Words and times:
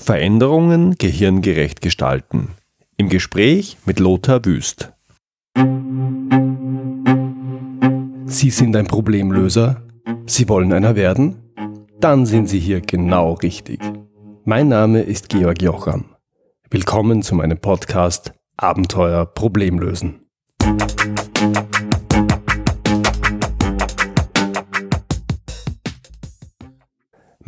Veränderungen 0.00 0.94
gehirngerecht 0.96 1.82
gestalten. 1.82 2.48
Im 2.96 3.10
Gespräch 3.10 3.76
mit 3.84 4.00
Lothar 4.00 4.44
Wüst. 4.46 4.92
Sie 8.24 8.50
sind 8.50 8.74
ein 8.76 8.86
Problemlöser? 8.86 9.82
Sie 10.24 10.48
wollen 10.48 10.72
einer 10.72 10.96
werden? 10.96 11.36
Dann 12.00 12.24
sind 12.24 12.48
Sie 12.48 12.58
hier 12.58 12.80
genau 12.80 13.34
richtig. 13.34 13.80
Mein 14.44 14.68
Name 14.68 15.02
ist 15.02 15.28
Georg 15.28 15.60
Jocham. 15.60 16.06
Willkommen 16.70 17.22
zu 17.22 17.34
meinem 17.34 17.58
Podcast 17.58 18.32
Abenteuer 18.56 19.26
Problemlösen. 19.26 20.20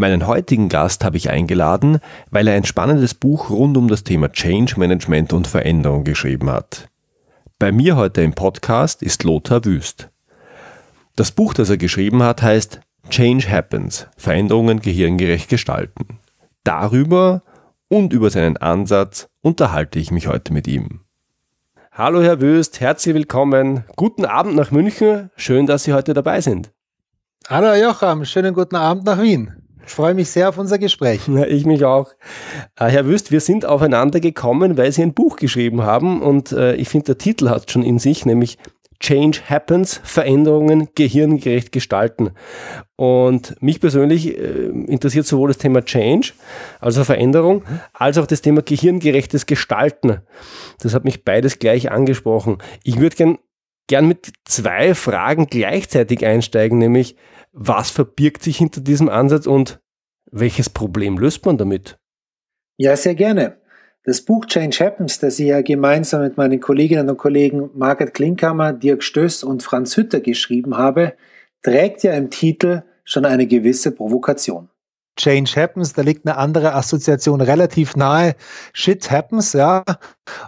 Meinen 0.02 0.26
heutigen 0.26 0.68
Gast 0.68 1.04
habe 1.04 1.16
ich 1.16 1.30
eingeladen, 1.30 2.00
weil 2.32 2.48
er 2.48 2.56
ein 2.56 2.64
spannendes 2.64 3.14
Buch 3.14 3.50
rund 3.50 3.76
um 3.76 3.86
das 3.86 4.02
Thema 4.02 4.32
Change 4.32 4.74
Management 4.76 5.32
und 5.32 5.46
Veränderung 5.46 6.02
geschrieben 6.02 6.50
hat. 6.50 6.88
Bei 7.60 7.70
mir 7.70 7.94
heute 7.94 8.20
im 8.22 8.32
Podcast 8.32 9.00
ist 9.04 9.22
Lothar 9.22 9.64
Wüst. 9.64 10.10
Das 11.14 11.30
Buch, 11.30 11.54
das 11.54 11.70
er 11.70 11.76
geschrieben 11.76 12.24
hat, 12.24 12.42
heißt 12.42 12.80
Change 13.10 13.48
Happens, 13.48 14.08
Veränderungen 14.16 14.80
gehirngerecht 14.80 15.48
gestalten. 15.48 16.18
Darüber 16.64 17.44
und 17.86 18.12
über 18.12 18.28
seinen 18.30 18.56
Ansatz 18.56 19.28
unterhalte 19.40 20.00
ich 20.00 20.10
mich 20.10 20.26
heute 20.26 20.52
mit 20.52 20.66
ihm. 20.66 21.02
Hallo 21.92 22.22
Herr 22.22 22.40
Wüst, 22.40 22.80
herzlich 22.80 23.14
willkommen. 23.14 23.84
Guten 23.94 24.24
Abend 24.24 24.56
nach 24.56 24.72
München. 24.72 25.30
Schön, 25.36 25.68
dass 25.68 25.84
Sie 25.84 25.92
heute 25.92 26.12
dabei 26.12 26.40
sind. 26.40 26.72
Hallo 27.48 27.72
Jocham, 27.74 28.24
schönen 28.24 28.52
guten 28.52 28.74
Abend 28.74 29.04
nach 29.04 29.22
Wien. 29.22 29.61
Ich 29.86 29.92
freue 29.92 30.14
mich 30.14 30.30
sehr 30.30 30.48
auf 30.48 30.58
unser 30.58 30.78
Gespräch. 30.78 31.28
Ja, 31.28 31.44
ich 31.46 31.66
mich 31.66 31.84
auch. 31.84 32.12
Äh, 32.78 32.86
Herr 32.86 33.06
Wüst, 33.06 33.30
wir 33.30 33.40
sind 33.40 33.64
aufeinander 33.64 34.20
gekommen, 34.20 34.76
weil 34.76 34.92
Sie 34.92 35.02
ein 35.02 35.14
Buch 35.14 35.36
geschrieben 35.36 35.82
haben 35.82 36.22
und 36.22 36.52
äh, 36.52 36.74
ich 36.74 36.88
finde, 36.88 37.06
der 37.06 37.18
Titel 37.18 37.48
hat 37.48 37.70
schon 37.70 37.82
in 37.82 37.98
sich, 37.98 38.24
nämlich 38.24 38.58
Change 39.02 39.40
Happens, 39.48 40.00
Veränderungen 40.04 40.88
gehirngerecht 40.94 41.72
gestalten. 41.72 42.30
Und 42.94 43.60
mich 43.60 43.80
persönlich 43.80 44.38
äh, 44.38 44.66
interessiert 44.66 45.26
sowohl 45.26 45.48
das 45.48 45.58
Thema 45.58 45.84
Change, 45.84 46.32
also 46.80 47.02
Veränderung, 47.02 47.64
als 47.92 48.16
auch 48.16 48.26
das 48.26 48.42
Thema 48.42 48.62
gehirngerechtes 48.62 49.46
Gestalten. 49.46 50.20
Das 50.80 50.94
hat 50.94 51.04
mich 51.04 51.24
beides 51.24 51.58
gleich 51.58 51.90
angesprochen. 51.90 52.58
Ich 52.84 53.00
würde 53.00 53.16
gern, 53.16 53.38
gern 53.88 54.06
mit 54.06 54.32
zwei 54.44 54.94
Fragen 54.94 55.46
gleichzeitig 55.46 56.24
einsteigen, 56.24 56.78
nämlich 56.78 57.16
was 57.52 57.90
verbirgt 57.90 58.42
sich 58.42 58.56
hinter 58.56 58.80
diesem 58.80 59.08
Ansatz 59.08 59.46
und 59.46 59.80
welches 60.30 60.70
Problem 60.70 61.18
löst 61.18 61.44
man 61.44 61.58
damit? 61.58 61.98
Ja, 62.78 62.96
sehr 62.96 63.14
gerne. 63.14 63.58
Das 64.04 64.22
Buch 64.22 64.46
Change 64.46 64.84
Happens, 64.84 65.20
das 65.20 65.38
ich 65.38 65.48
ja 65.48 65.60
gemeinsam 65.60 66.22
mit 66.22 66.36
meinen 66.36 66.58
Kolleginnen 66.58 67.08
und 67.08 67.18
Kollegen 67.18 67.70
Margaret 67.74 68.14
Klinkhammer, 68.14 68.72
Dirk 68.72 69.02
Stöß 69.04 69.44
und 69.44 69.62
Franz 69.62 69.96
Hütter 69.96 70.20
geschrieben 70.20 70.76
habe, 70.76 71.14
trägt 71.62 72.02
ja 72.02 72.14
im 72.14 72.30
Titel 72.30 72.82
schon 73.04 73.24
eine 73.24 73.46
gewisse 73.46 73.92
Provokation. 73.92 74.68
Change 75.16 75.52
happens, 75.56 75.92
da 75.92 76.02
liegt 76.02 76.26
eine 76.26 76.36
andere 76.36 76.74
Assoziation 76.74 77.40
relativ 77.40 77.96
nahe. 77.96 78.34
Shit 78.72 79.10
happens, 79.10 79.52
ja. 79.52 79.84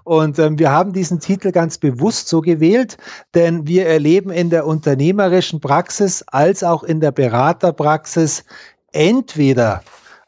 Und 0.05 0.39
ähm, 0.39 0.59
wir 0.59 0.71
haben 0.71 0.93
diesen 0.93 1.21
Titel 1.21 1.53
ganz 1.53 1.79
bewusst 1.79 2.29
so 2.29 2.41
gewählt, 2.41 2.97
denn 3.35 3.67
wir 3.67 3.87
erleben 3.87 4.31
in 4.31 4.51
der 4.51 4.67
unternehmerischen 4.67 5.61
Praxis 5.61 6.25
als 6.29 6.65
auch 6.65 6.83
in 6.83 7.01
der 7.01 7.13
Beraterpraxis 7.13 8.45
entweder 8.93 9.83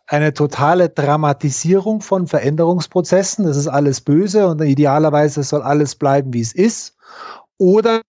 eine 0.07 0.35
totale 0.35 0.89
Dramatisierung 0.89 2.01
von 2.01 2.27
Veränderungsprozessen, 2.27 3.45
das 3.45 3.57
ist 3.57 3.69
alles 3.69 4.01
böse 4.01 4.47
und 4.47 4.63
idealerweise 4.63 5.43
soll 5.43 5.63
alles 5.63 5.97
bleiben, 5.97 6.33
wie 6.33 6.43
es 6.43 6.55
ist, 6.55 6.97
oder 7.59 8.03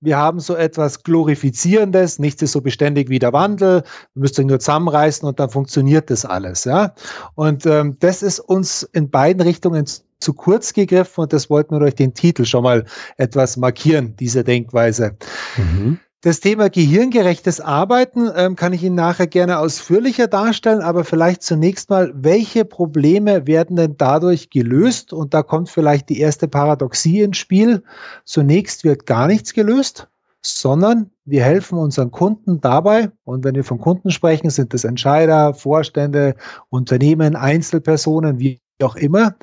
wir 0.00 0.16
haben 0.16 0.40
so 0.40 0.56
etwas 0.56 1.02
Glorifizierendes, 1.02 2.18
nichts 2.18 2.42
ist 2.42 2.52
so 2.52 2.60
beständig 2.60 3.08
wie 3.10 3.18
der 3.18 3.32
Wandel, 3.32 3.82
wir 4.14 4.20
müssen 4.20 4.46
nur 4.46 4.58
zusammenreißen 4.58 5.28
und 5.28 5.38
dann 5.38 5.50
funktioniert 5.50 6.10
das 6.10 6.24
alles. 6.24 6.64
Ja? 6.64 6.94
Und 7.34 7.66
ähm, 7.66 7.96
das 8.00 8.22
ist 8.22 8.40
uns 8.40 8.82
in 8.82 9.10
beiden 9.10 9.42
Richtungen 9.42 9.86
zu 10.20 10.34
kurz 10.34 10.72
gegriffen 10.72 11.22
und 11.22 11.32
das 11.32 11.50
wollten 11.50 11.74
wir 11.74 11.80
durch 11.80 11.94
den 11.94 12.14
Titel 12.14 12.44
schon 12.44 12.62
mal 12.62 12.84
etwas 13.16 13.56
markieren, 13.56 14.16
diese 14.16 14.44
Denkweise. 14.44 15.16
Mhm. 15.56 15.98
Das 16.22 16.40
Thema 16.40 16.68
gehirngerechtes 16.68 17.62
Arbeiten 17.62 18.30
ähm, 18.36 18.54
kann 18.54 18.74
ich 18.74 18.82
Ihnen 18.82 18.94
nachher 18.94 19.26
gerne 19.26 19.58
ausführlicher 19.58 20.26
darstellen, 20.26 20.82
aber 20.82 21.04
vielleicht 21.04 21.42
zunächst 21.42 21.88
mal, 21.88 22.12
welche 22.14 22.66
Probleme 22.66 23.46
werden 23.46 23.76
denn 23.76 23.96
dadurch 23.96 24.50
gelöst? 24.50 25.14
Und 25.14 25.32
da 25.32 25.42
kommt 25.42 25.70
vielleicht 25.70 26.10
die 26.10 26.20
erste 26.20 26.46
Paradoxie 26.46 27.22
ins 27.22 27.38
Spiel. 27.38 27.82
Zunächst 28.26 28.84
wird 28.84 29.06
gar 29.06 29.28
nichts 29.28 29.54
gelöst, 29.54 30.08
sondern 30.42 31.10
wir 31.24 31.42
helfen 31.42 31.78
unseren 31.78 32.10
Kunden 32.10 32.60
dabei, 32.60 33.10
und 33.24 33.42
wenn 33.42 33.54
wir 33.54 33.64
von 33.64 33.78
Kunden 33.78 34.10
sprechen, 34.10 34.50
sind 34.50 34.74
das 34.74 34.84
Entscheider, 34.84 35.54
Vorstände, 35.54 36.34
Unternehmen, 36.68 37.34
Einzelpersonen, 37.34 38.38
wie 38.38 38.60
auch 38.82 38.96
immer, 38.96 39.36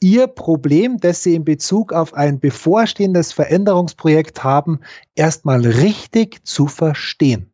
Ihr 0.00 0.26
Problem, 0.26 0.98
das 0.98 1.22
Sie 1.22 1.34
in 1.34 1.44
Bezug 1.44 1.92
auf 1.92 2.12
ein 2.12 2.38
bevorstehendes 2.38 3.32
Veränderungsprojekt 3.32 4.44
haben, 4.44 4.80
erstmal 5.14 5.64
richtig 5.66 6.44
zu 6.44 6.66
verstehen. 6.66 7.52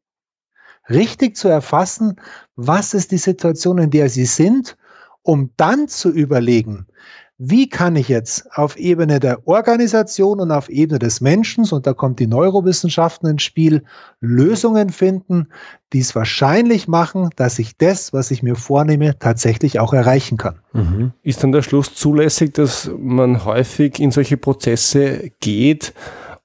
Richtig 0.91 1.37
zu 1.37 1.49
erfassen, 1.49 2.17
was 2.57 2.95
ist 2.95 3.13
die 3.13 3.19
Situation, 3.19 3.79
in 3.79 3.91
der 3.91 4.09
Sie 4.09 4.25
sind, 4.25 4.77
um 5.23 5.53
dann 5.57 5.87
zu 5.87 6.11
überlegen, 6.11 6.87
wie 7.45 7.69
kann 7.69 7.97
ich 7.97 8.09
jetzt 8.09 8.47
auf 8.57 8.77
Ebene 8.77 9.19
der 9.19 9.49
Organisation 9.49 10.39
und 10.39 10.53
auf 10.53 10.69
Ebene 10.69 11.01
des 11.01 11.21
Menschen, 11.21 11.69
und 11.73 11.89
da 11.89 11.93
kommt 11.93 12.21
die 12.21 12.29
Neurowissenschaften 12.29 13.29
ins 13.29 13.43
Spiel, 13.43 13.83
Lösungen 14.21 14.91
finden, 14.91 15.49
die 15.93 15.99
es 15.99 16.15
wahrscheinlich 16.15 16.87
machen, 16.87 17.31
dass 17.35 17.59
ich 17.59 17.77
das, 17.77 18.13
was 18.13 18.31
ich 18.31 18.45
mir 18.45 18.55
vornehme, 18.55 19.19
tatsächlich 19.19 19.81
auch 19.81 19.93
erreichen 19.93 20.39
kann. 20.39 20.61
Mhm. 20.73 21.15
Ist 21.25 21.43
dann 21.43 21.51
der 21.51 21.63
Schluss 21.63 21.97
zulässig, 21.97 22.55
dass 22.55 22.89
man 22.97 23.45
häufig 23.45 23.99
in 23.99 24.13
solche 24.13 24.37
Prozesse 24.37 25.33
geht, 25.41 25.95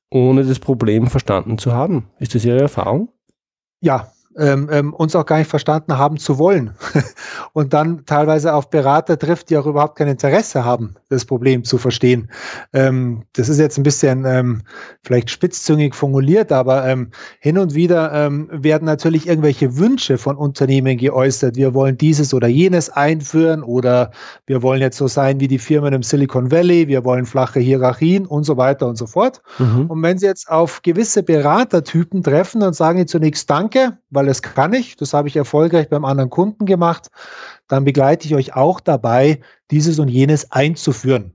ohne 0.09 0.45
das 0.45 0.57
Problem 0.57 1.05
verstanden 1.05 1.59
zu 1.59 1.73
haben? 1.73 2.07
Ist 2.17 2.33
das 2.33 2.43
Ihre 2.43 2.61
Erfahrung? 2.61 3.09
Ja, 3.81 4.11
ähm, 4.37 4.69
ähm, 4.71 4.93
uns 4.93 5.15
auch 5.15 5.25
gar 5.25 5.37
nicht 5.37 5.49
verstanden 5.49 5.97
haben 5.97 6.17
zu 6.17 6.37
wollen. 6.37 6.71
und 7.53 7.73
dann 7.73 8.05
teilweise 8.05 8.53
auf 8.53 8.69
Berater 8.69 9.17
trifft, 9.17 9.49
die 9.49 9.57
auch 9.57 9.65
überhaupt 9.65 9.97
kein 9.97 10.07
Interesse 10.07 10.63
haben, 10.63 10.95
das 11.09 11.25
Problem 11.25 11.63
zu 11.63 11.77
verstehen. 11.77 12.29
Ähm, 12.73 13.23
das 13.33 13.49
ist 13.49 13.59
jetzt 13.59 13.77
ein 13.77 13.83
bisschen 13.83 14.25
ähm, 14.25 14.61
vielleicht 15.03 15.29
spitzzüngig 15.29 15.95
formuliert, 15.95 16.51
aber 16.51 16.85
ähm, 16.85 17.11
hin 17.39 17.57
und 17.57 17.73
wieder 17.73 18.11
ähm, 18.13 18.49
werden 18.51 18.85
natürlich 18.85 19.27
irgendwelche 19.27 19.77
Wünsche 19.77 20.17
von 20.17 20.37
Unternehmen 20.37 20.97
geäußert. 20.97 21.55
Wir 21.55 21.73
wollen 21.73 21.97
dieses 21.97 22.33
oder 22.33 22.47
jenes 22.47 22.89
einführen 22.89 23.63
oder 23.63 24.11
wir 24.45 24.61
wollen 24.61 24.81
jetzt 24.81 24.97
so 24.97 25.07
sein 25.07 25.39
wie 25.39 25.47
die 25.47 25.59
Firmen 25.59 25.93
im 25.93 26.03
Silicon 26.03 26.51
Valley, 26.51 26.87
wir 26.87 27.03
wollen 27.03 27.25
flache 27.25 27.59
Hierarchien 27.59 28.25
und 28.25 28.43
so 28.43 28.57
weiter 28.57 28.87
und 28.87 28.97
so 28.97 29.07
fort. 29.07 29.41
Mhm. 29.59 29.87
Und 29.87 30.03
wenn 30.03 30.17
Sie 30.17 30.25
jetzt 30.25 30.49
auf 30.49 30.81
gewisse 30.81 31.23
Beratertypen 31.23 32.23
treffen, 32.23 32.61
dann 32.61 32.73
sagen 32.73 32.99
Sie 32.99 33.05
zunächst 33.05 33.49
Danke, 33.49 33.97
weil 34.09 34.26
das 34.27 34.41
kann 34.41 34.73
ich, 34.73 34.95
das 34.95 35.13
habe 35.13 35.27
ich 35.27 35.35
erfolgreich 35.35 35.89
beim 35.89 36.05
anderen 36.05 36.29
Kunden 36.29 36.65
gemacht, 36.65 37.09
dann 37.67 37.83
begleite 37.83 38.27
ich 38.27 38.35
euch 38.35 38.55
auch 38.55 38.79
dabei, 38.79 39.39
dieses 39.71 39.99
und 39.99 40.09
jenes 40.09 40.51
einzuführen. 40.51 41.33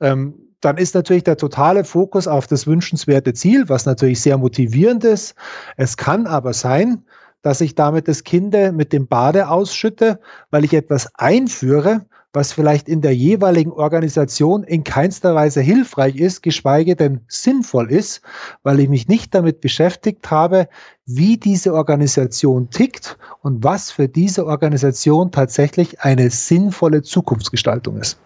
Ähm, 0.00 0.34
dann 0.60 0.78
ist 0.78 0.94
natürlich 0.94 1.24
der 1.24 1.36
totale 1.36 1.84
Fokus 1.84 2.26
auf 2.26 2.46
das 2.46 2.66
wünschenswerte 2.66 3.34
Ziel, 3.34 3.68
was 3.68 3.86
natürlich 3.86 4.20
sehr 4.20 4.38
motivierend 4.38 5.04
ist. 5.04 5.34
Es 5.76 5.96
kann 5.96 6.26
aber 6.26 6.52
sein, 6.52 7.04
dass 7.42 7.60
ich 7.60 7.74
damit 7.74 8.08
das 8.08 8.24
Kind 8.24 8.54
mit 8.72 8.92
dem 8.92 9.06
Bade 9.06 9.48
ausschütte, 9.48 10.18
weil 10.50 10.64
ich 10.64 10.72
etwas 10.72 11.08
einführe, 11.14 12.06
was 12.36 12.52
vielleicht 12.52 12.86
in 12.86 13.00
der 13.00 13.16
jeweiligen 13.16 13.72
Organisation 13.72 14.62
in 14.62 14.84
keinster 14.84 15.34
Weise 15.34 15.62
hilfreich 15.62 16.16
ist, 16.16 16.42
geschweige 16.42 16.94
denn 16.94 17.22
sinnvoll 17.28 17.90
ist, 17.90 18.20
weil 18.62 18.78
ich 18.78 18.90
mich 18.90 19.08
nicht 19.08 19.34
damit 19.34 19.62
beschäftigt 19.62 20.30
habe, 20.30 20.68
wie 21.06 21.38
diese 21.38 21.72
Organisation 21.72 22.68
tickt 22.68 23.16
und 23.40 23.64
was 23.64 23.90
für 23.90 24.06
diese 24.06 24.44
Organisation 24.44 25.32
tatsächlich 25.32 26.02
eine 26.02 26.28
sinnvolle 26.28 27.00
Zukunftsgestaltung 27.00 27.96
ist. 27.96 28.18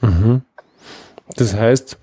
Mhm. 0.00 0.42
Das 1.34 1.56
heißt, 1.56 1.98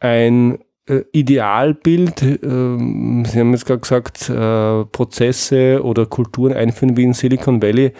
ein 0.00 0.58
äh, 0.88 1.02
Idealbild, 1.12 2.22
äh, 2.22 2.38
Sie 2.42 3.38
haben 3.38 3.52
jetzt 3.52 3.66
gerade 3.66 3.82
gesagt, 3.82 4.28
äh, 4.28 4.84
Prozesse 4.86 5.80
oder 5.84 6.06
Kulturen 6.06 6.54
einführen 6.54 6.96
wie 6.96 7.04
in 7.04 7.12
Silicon 7.12 7.62
Valley, 7.62 7.92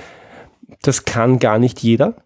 das 0.83 1.05
kann 1.05 1.39
gar 1.39 1.61
nicht 1.61 1.81
jeder? 1.81 2.17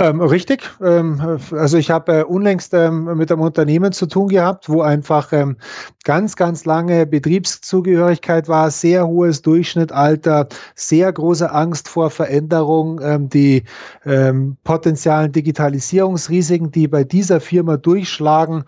Ähm, 0.00 0.20
richtig. 0.20 0.62
Ähm, 0.80 1.40
also 1.50 1.76
ich 1.76 1.90
habe 1.90 2.20
äh, 2.20 2.22
unlängst 2.22 2.72
ähm, 2.72 3.16
mit 3.16 3.32
einem 3.32 3.40
Unternehmen 3.40 3.90
zu 3.90 4.06
tun 4.06 4.28
gehabt, 4.28 4.68
wo 4.68 4.80
einfach 4.80 5.32
ähm, 5.32 5.56
ganz, 6.04 6.36
ganz 6.36 6.64
lange 6.64 7.04
Betriebszugehörigkeit 7.04 8.46
war, 8.46 8.70
sehr 8.70 9.08
hohes 9.08 9.42
Durchschnittalter, 9.42 10.46
sehr 10.76 11.12
große 11.12 11.50
Angst 11.50 11.88
vor 11.88 12.10
Veränderung, 12.10 13.00
ähm, 13.02 13.28
die 13.28 13.64
ähm, 14.04 14.56
potenzialen 14.62 15.32
Digitalisierungsrisiken, 15.32 16.70
die 16.70 16.86
bei 16.86 17.02
dieser 17.02 17.40
Firma 17.40 17.76
durchschlagen, 17.76 18.64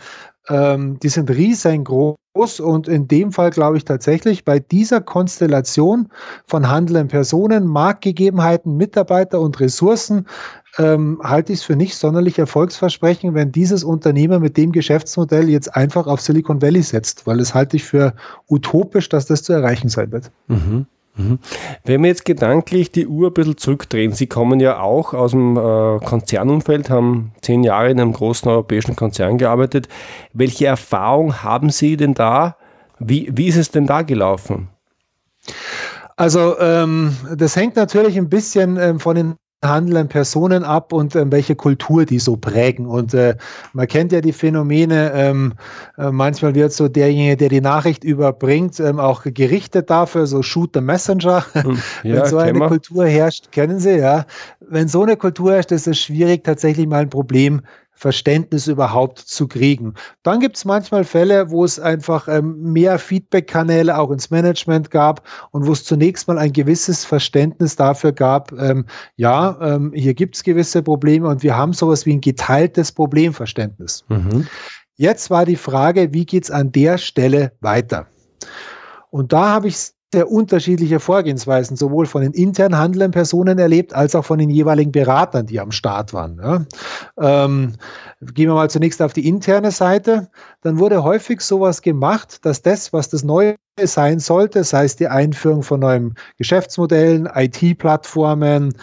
die 0.49 1.09
sind 1.09 1.31
riesengroß 1.31 2.17
und 2.33 2.87
in 2.87 3.09
dem 3.09 3.33
Fall 3.33 3.51
glaube 3.51 3.77
ich 3.77 3.85
tatsächlich 3.85 4.45
bei 4.45 4.61
dieser 4.61 5.01
Konstellation 5.01 6.09
von 6.47 6.71
handelnden 6.71 7.09
Personen, 7.09 7.67
Marktgegebenheiten, 7.67 8.77
Mitarbeiter 8.77 9.41
und 9.41 9.59
Ressourcen 9.59 10.27
ähm, 10.79 11.21
halte 11.25 11.53
ich 11.53 11.61
es 11.61 11.65
für 11.65 11.75
nicht 11.75 11.97
sonderlich 11.97 12.39
erfolgsversprechend, 12.39 13.35
wenn 13.35 13.51
dieses 13.51 13.83
Unternehmen 13.83 14.41
mit 14.41 14.57
dem 14.57 14.71
Geschäftsmodell 14.71 15.49
jetzt 15.49 15.75
einfach 15.75 16.07
auf 16.07 16.21
Silicon 16.21 16.63
Valley 16.63 16.83
setzt, 16.83 17.27
weil 17.27 17.41
es 17.41 17.55
halte 17.55 17.77
ich 17.77 17.85
für 17.85 18.15
utopisch, 18.49 19.09
dass 19.09 19.27
das 19.27 19.43
zu 19.43 19.53
erreichen 19.53 19.89
sein 19.89 20.13
wird. 20.13 20.31
Mhm. 20.47 20.87
Mhm. 21.21 21.39
Wenn 21.85 22.03
wir 22.03 22.09
jetzt 22.09 22.25
gedanklich 22.25 22.91
die 22.91 23.07
Uhr 23.07 23.29
ein 23.29 23.35
bisschen 23.35 23.57
zurückdrehen, 23.57 24.13
Sie 24.13 24.27
kommen 24.27 24.61
ja 24.61 24.81
auch 24.81 25.15
aus 25.15 25.33
dem 25.33 25.57
äh, 25.57 25.99
Konzernumfeld, 26.05 26.91
haben 26.91 27.33
zehn 27.43 27.63
Jahre 27.63 27.91
in 27.91 28.01
einem 28.01 28.13
großen 28.13 28.51
europäischen 28.51 28.97
Konzern 28.97 29.39
gearbeitet. 29.39 29.89
Welche 30.33 30.67
Erfahrung 30.67 31.43
haben 31.43 31.71
Sie 31.71 31.97
denn 31.97 32.15
da? 32.15 32.57
Wie, 32.99 33.29
wie 33.33 33.49
ist 33.49 33.57
es 33.57 33.71
denn 33.71 33.87
da 33.87 34.03
gelaufen? 34.03 34.69
Also 36.17 36.59
ähm, 36.59 37.17
das 37.35 37.57
hängt 37.57 37.77
natürlich 37.77 38.19
ein 38.19 38.29
bisschen 38.29 38.77
ähm, 38.77 39.01
von 39.01 39.17
den 39.17 39.35
handeln 39.63 40.09
Personen 40.09 40.65
ab 40.65 40.93
und 40.93 41.15
ähm, 41.15 41.31
welche 41.31 41.55
Kultur 41.55 42.07
die 42.07 42.19
so 42.19 42.37
prägen. 42.37 42.87
Und 42.87 43.13
äh, 43.13 43.37
man 43.73 43.87
kennt 43.87 44.13
ja 44.13 44.21
die 44.21 44.33
Phänomene, 44.33 45.13
ähm, 45.15 45.53
äh, 45.99 46.11
manchmal 46.11 46.55
wird 46.55 46.73
so 46.73 46.89
derjenige, 46.89 47.37
der 47.37 47.49
die 47.51 47.61
Nachricht 47.61 48.03
überbringt, 48.03 48.81
ähm, 48.81 48.99
auch 48.99 49.23
gerichtet 49.25 49.91
dafür, 49.91 50.27
so 50.27 50.43
Shoot 50.43 50.71
the 50.75 50.81
Messenger. 50.81 51.45
Hm, 51.53 51.79
ja, 52.05 52.17
Wenn 52.17 52.27
so 52.27 52.39
eine 52.39 52.59
Kultur 52.61 53.07
herrscht, 53.07 53.53
kennen 53.53 53.79
Sie, 53.81 53.99
ja. 53.99 54.25
Wenn 54.61 54.89
so 54.89 55.03
eine 55.03 55.17
Kultur 55.17 55.53
herrscht, 55.53 55.73
ist 55.73 55.87
es 55.87 55.99
schwierig, 55.99 56.45
tatsächlich 56.45 56.87
mal 56.87 57.03
ein 57.03 57.11
Problem 57.11 57.61
Verständnis 58.01 58.67
überhaupt 58.67 59.19
zu 59.19 59.47
kriegen. 59.47 59.93
Dann 60.23 60.41
gibt 60.41 60.57
es 60.57 60.65
manchmal 60.65 61.05
Fälle, 61.05 61.51
wo 61.51 61.67
es 61.67 61.79
einfach 61.79 62.29
ähm, 62.29 62.73
mehr 62.73 62.99
Feedback-Kanäle 62.99 63.99
auch 63.99 64.11
ins 64.11 64.31
Management 64.31 64.91
gab 64.91 65.23
und 65.51 65.67
wo 65.67 65.73
es 65.73 65.85
zunächst 65.85 66.27
mal 66.27 66.39
ein 66.39 66.55
gewisses 66.55 67.05
Verständnis 67.05 67.77
dafür 67.77 68.13
gab, 68.13 68.53
ähm, 68.53 68.87
ja, 69.17 69.59
ähm, 69.61 69.93
hier 69.95 70.15
gibt 70.15 70.37
es 70.37 70.43
gewisse 70.43 70.83
Probleme 70.83 71.29
und 71.29 71.43
wir 71.43 71.55
haben 71.55 71.75
sowas 71.75 72.07
wie 72.07 72.15
ein 72.15 72.23
geteiltes 72.23 72.91
Problemverständnis. 72.91 74.07
Mhm. 74.09 74.47
Jetzt 74.97 75.29
war 75.29 75.45
die 75.45 75.57
Frage, 75.57 76.15
wie 76.15 76.25
geht 76.25 76.45
es 76.45 76.51
an 76.51 76.73
der 76.73 76.97
Stelle 76.97 77.53
weiter? 77.61 78.07
Und 79.11 79.35
da 79.35 79.51
habe 79.51 79.69
ich 79.69 79.93
sehr 80.13 80.31
unterschiedliche 80.31 80.99
Vorgehensweisen, 80.99 81.77
sowohl 81.77 82.07
von 82.07 82.23
den 82.23 82.33
intern 82.33 82.77
handelnden 82.77 83.13
Personen 83.13 83.59
erlebt, 83.59 83.95
als 83.95 84.15
auch 84.17 84.25
von 84.25 84.39
den 84.39 84.51
jeweiligen 84.51 84.91
Beratern, 84.91 85.47
die 85.47 85.61
am 85.61 85.71
Start 85.71 86.13
waren. 86.13 86.41
Ja. 86.43 87.45
Ähm, 87.45 87.75
gehen 88.21 88.49
wir 88.49 88.55
mal 88.55 88.71
zunächst 88.71 89.01
auf 89.03 89.13
die 89.13 89.29
interne 89.29 89.71
Seite. 89.71 90.29
Dann 90.63 90.79
wurde 90.79 91.05
häufig 91.05 91.41
sowas 91.41 91.81
gemacht, 91.81 92.45
dass 92.45 92.63
das, 92.63 92.93
was 92.93 93.09
das 93.09 93.23
Neue 93.23 93.55
sein 93.81 94.19
sollte, 94.19 94.65
sei 94.65 94.85
es 94.85 94.97
die 94.97 95.09
Einführung 95.09 95.63
von 95.63 95.81
neuen 95.81 96.15
Geschäftsmodellen, 96.39 97.29
IT-Plattformen, 97.33 98.75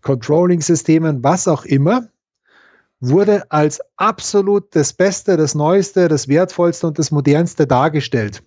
Controlling-Systemen, 0.00 1.22
was 1.22 1.48
auch 1.48 1.64
immer, 1.66 2.08
wurde 3.00 3.42
als 3.50 3.80
absolut 3.96 4.74
das 4.74 4.92
Beste, 4.94 5.36
das 5.36 5.54
Neueste, 5.54 6.08
das 6.08 6.28
Wertvollste 6.28 6.86
und 6.86 6.98
das 6.98 7.10
Modernste 7.10 7.66
dargestellt. 7.66 8.42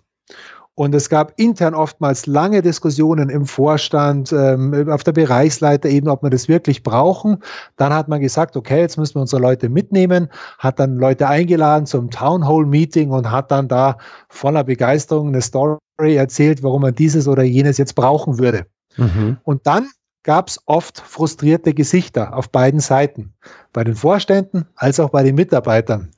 Und 0.78 0.94
es 0.94 1.08
gab 1.08 1.32
intern 1.40 1.74
oftmals 1.74 2.26
lange 2.26 2.60
Diskussionen 2.60 3.30
im 3.30 3.46
Vorstand, 3.46 4.30
ähm, 4.30 4.90
auf 4.90 5.04
der 5.04 5.12
Bereichsleiterebene, 5.12 6.12
ob 6.12 6.22
wir 6.22 6.28
das 6.28 6.48
wirklich 6.48 6.82
brauchen. 6.82 7.38
Dann 7.76 7.94
hat 7.94 8.08
man 8.08 8.20
gesagt, 8.20 8.58
okay, 8.58 8.80
jetzt 8.80 8.98
müssen 8.98 9.14
wir 9.14 9.22
unsere 9.22 9.40
Leute 9.40 9.70
mitnehmen, 9.70 10.28
hat 10.58 10.78
dann 10.78 10.98
Leute 10.98 11.28
eingeladen 11.28 11.86
zum 11.86 12.10
Town 12.10 12.46
Hall 12.46 12.66
Meeting 12.66 13.10
und 13.10 13.30
hat 13.30 13.50
dann 13.50 13.68
da 13.68 13.96
voller 14.28 14.64
Begeisterung 14.64 15.28
eine 15.28 15.40
Story 15.40 15.78
erzählt, 15.98 16.62
warum 16.62 16.82
man 16.82 16.94
dieses 16.94 17.26
oder 17.26 17.42
jenes 17.42 17.78
jetzt 17.78 17.94
brauchen 17.94 18.38
würde. 18.38 18.66
Mhm. 18.98 19.38
Und 19.44 19.66
dann 19.66 19.88
gab 20.24 20.48
es 20.48 20.60
oft 20.66 21.00
frustrierte 21.00 21.72
Gesichter 21.72 22.36
auf 22.36 22.50
beiden 22.50 22.80
Seiten, 22.80 23.32
bei 23.72 23.82
den 23.82 23.94
Vorständen 23.94 24.66
als 24.74 25.00
auch 25.00 25.08
bei 25.08 25.22
den 25.22 25.36
Mitarbeitern, 25.36 26.10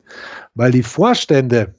weil 0.56 0.72
die 0.72 0.82
Vorstände 0.82 1.75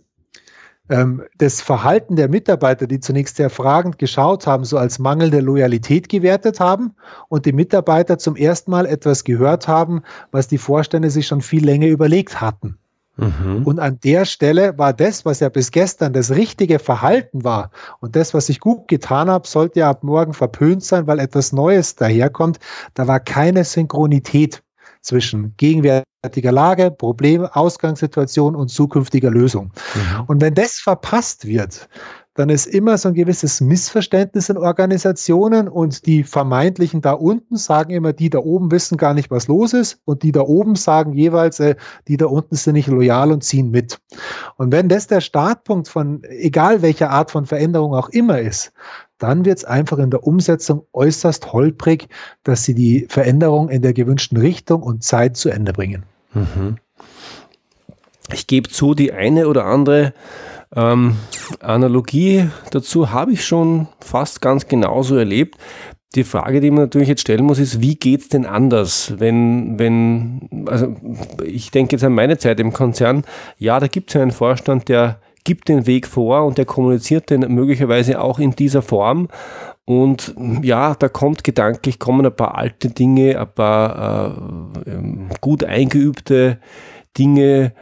ähm, 0.89 1.23
das 1.37 1.61
Verhalten 1.61 2.15
der 2.15 2.29
Mitarbeiter, 2.29 2.87
die 2.87 2.99
zunächst 2.99 3.37
sehr 3.37 3.49
fragend 3.49 3.97
geschaut 3.99 4.47
haben, 4.47 4.65
so 4.65 4.77
als 4.77 4.99
mangelnde 4.99 5.39
Loyalität 5.39 6.09
gewertet 6.09 6.59
haben 6.59 6.95
und 7.27 7.45
die 7.45 7.53
Mitarbeiter 7.53 8.17
zum 8.17 8.35
ersten 8.35 8.71
Mal 8.71 8.85
etwas 8.85 9.23
gehört 9.23 9.67
haben, 9.67 10.01
was 10.31 10.47
die 10.47 10.57
Vorstände 10.57 11.09
sich 11.09 11.27
schon 11.27 11.41
viel 11.41 11.63
länger 11.63 11.87
überlegt 11.87 12.41
hatten. 12.41 12.77
Mhm. 13.19 13.63
Und 13.65 13.79
an 13.79 13.99
der 14.03 14.25
Stelle 14.25 14.77
war 14.77 14.93
das, 14.93 15.25
was 15.25 15.41
ja 15.41 15.49
bis 15.49 15.71
gestern 15.71 16.13
das 16.13 16.31
richtige 16.31 16.79
Verhalten 16.79 17.43
war 17.43 17.71
und 17.99 18.15
das, 18.15 18.33
was 18.33 18.47
ich 18.49 18.59
gut 18.59 18.87
getan 18.87 19.29
habe, 19.29 19.47
sollte 19.47 19.79
ja 19.79 19.89
ab 19.89 20.03
morgen 20.03 20.33
verpönt 20.33 20.83
sein, 20.83 21.05
weil 21.05 21.19
etwas 21.19 21.51
Neues 21.51 21.95
daherkommt. 21.95 22.59
Da 22.93 23.07
war 23.07 23.19
keine 23.19 23.65
Synchronität 23.65 24.63
zwischen 25.01 25.53
gegenwärtiger 25.57 26.51
Lage, 26.51 26.91
Problem, 26.91 27.45
Ausgangssituation 27.45 28.55
und 28.55 28.69
zukünftiger 28.69 29.31
Lösung. 29.31 29.71
Mhm. 29.95 30.23
Und 30.27 30.41
wenn 30.41 30.53
das 30.53 30.73
verpasst 30.73 31.45
wird, 31.45 31.89
dann 32.39 32.47
ist 32.47 32.67
immer 32.67 32.97
so 32.97 33.09
ein 33.09 33.15
gewisses 33.15 33.59
Missverständnis 33.59 34.47
in 34.47 34.55
Organisationen 34.55 35.67
und 35.67 36.05
die 36.05 36.23
vermeintlichen 36.23 37.01
da 37.01 37.11
unten 37.11 37.57
sagen 37.57 37.91
immer, 37.91 38.13
die 38.13 38.29
da 38.29 38.39
oben 38.39 38.71
wissen 38.71 38.97
gar 38.97 39.13
nicht, 39.13 39.29
was 39.29 39.49
los 39.49 39.73
ist 39.73 39.99
und 40.05 40.23
die 40.23 40.31
da 40.31 40.39
oben 40.41 40.75
sagen 40.75 41.11
jeweils, 41.11 41.59
äh, 41.59 41.75
die 42.07 42.15
da 42.15 42.27
unten 42.27 42.55
sind 42.55 42.75
nicht 42.75 42.87
loyal 42.87 43.33
und 43.33 43.43
ziehen 43.43 43.71
mit. 43.71 43.99
Und 44.55 44.71
wenn 44.71 44.87
das 44.87 45.07
der 45.07 45.19
Startpunkt 45.19 45.89
von 45.89 46.23
egal 46.29 46.81
welcher 46.81 47.09
Art 47.09 47.29
von 47.29 47.45
Veränderung 47.45 47.93
auch 47.93 48.07
immer 48.07 48.39
ist, 48.39 48.71
dann 49.19 49.45
wird 49.45 49.59
es 49.59 49.65
einfach 49.65 49.99
in 49.99 50.09
der 50.09 50.25
Umsetzung 50.25 50.85
äußerst 50.93 51.53
holprig, 51.53 52.07
dass 52.43 52.63
sie 52.63 52.73
die 52.73 53.05
Veränderung 53.09 53.69
in 53.69 53.81
der 53.81 53.93
gewünschten 53.93 54.37
Richtung 54.37 54.81
und 54.81 55.03
Zeit 55.03 55.37
zu 55.37 55.49
Ende 55.49 55.73
bringen. 55.73 56.03
Mhm. 56.33 56.77
Ich 58.33 58.47
gebe 58.47 58.69
zu, 58.69 58.93
die 58.93 59.11
eine 59.11 59.47
oder 59.47 59.65
andere 59.65 60.13
ähm, 60.75 61.17
Analogie 61.61 62.49
dazu 62.71 63.11
habe 63.11 63.31
ich 63.31 63.45
schon 63.45 63.87
fast 63.99 64.41
ganz 64.41 64.67
genauso 64.67 65.15
erlebt. 65.15 65.57
Die 66.15 66.23
Frage, 66.23 66.59
die 66.59 66.71
man 66.71 66.85
natürlich 66.85 67.07
jetzt 67.07 67.21
stellen 67.21 67.45
muss, 67.45 67.59
ist, 67.59 67.81
wie 67.81 67.95
geht's 67.95 68.29
denn 68.29 68.45
anders, 68.45 69.13
wenn, 69.19 69.77
wenn, 69.77 70.65
also 70.67 70.95
ich 71.43 71.69
denke 71.69 71.95
jetzt 71.95 72.03
an 72.03 72.13
meine 72.13 72.39
Zeit 72.39 72.59
im 72.59 72.73
Konzern, 72.73 73.23
ja, 73.57 73.79
da 73.79 73.87
gibt 73.87 74.09
es 74.09 74.15
einen 74.15 74.31
Vorstand, 74.31 74.89
der 74.89 75.19
gibt 75.43 75.69
den 75.69 75.87
Weg 75.87 76.07
vor 76.07 76.45
und 76.45 76.57
der 76.57 76.65
kommuniziert 76.65 77.29
den 77.29 77.41
möglicherweise 77.53 78.21
auch 78.21 78.39
in 78.39 78.51
dieser 78.51 78.81
Form. 78.81 79.27
Und 79.85 80.35
ja, 80.61 80.93
da 80.93 81.09
kommt 81.09 81.43
gedanklich, 81.43 81.97
kommen 81.97 82.25
ein 82.25 82.35
paar 82.35 82.55
alte 82.55 82.89
Dinge, 82.89 83.39
ein 83.39 83.53
paar 83.53 84.35
äh, 84.85 84.91
ähm, 84.91 85.29
gut 85.41 85.63
eingeübte 85.63 86.59
Dinge 87.17 87.73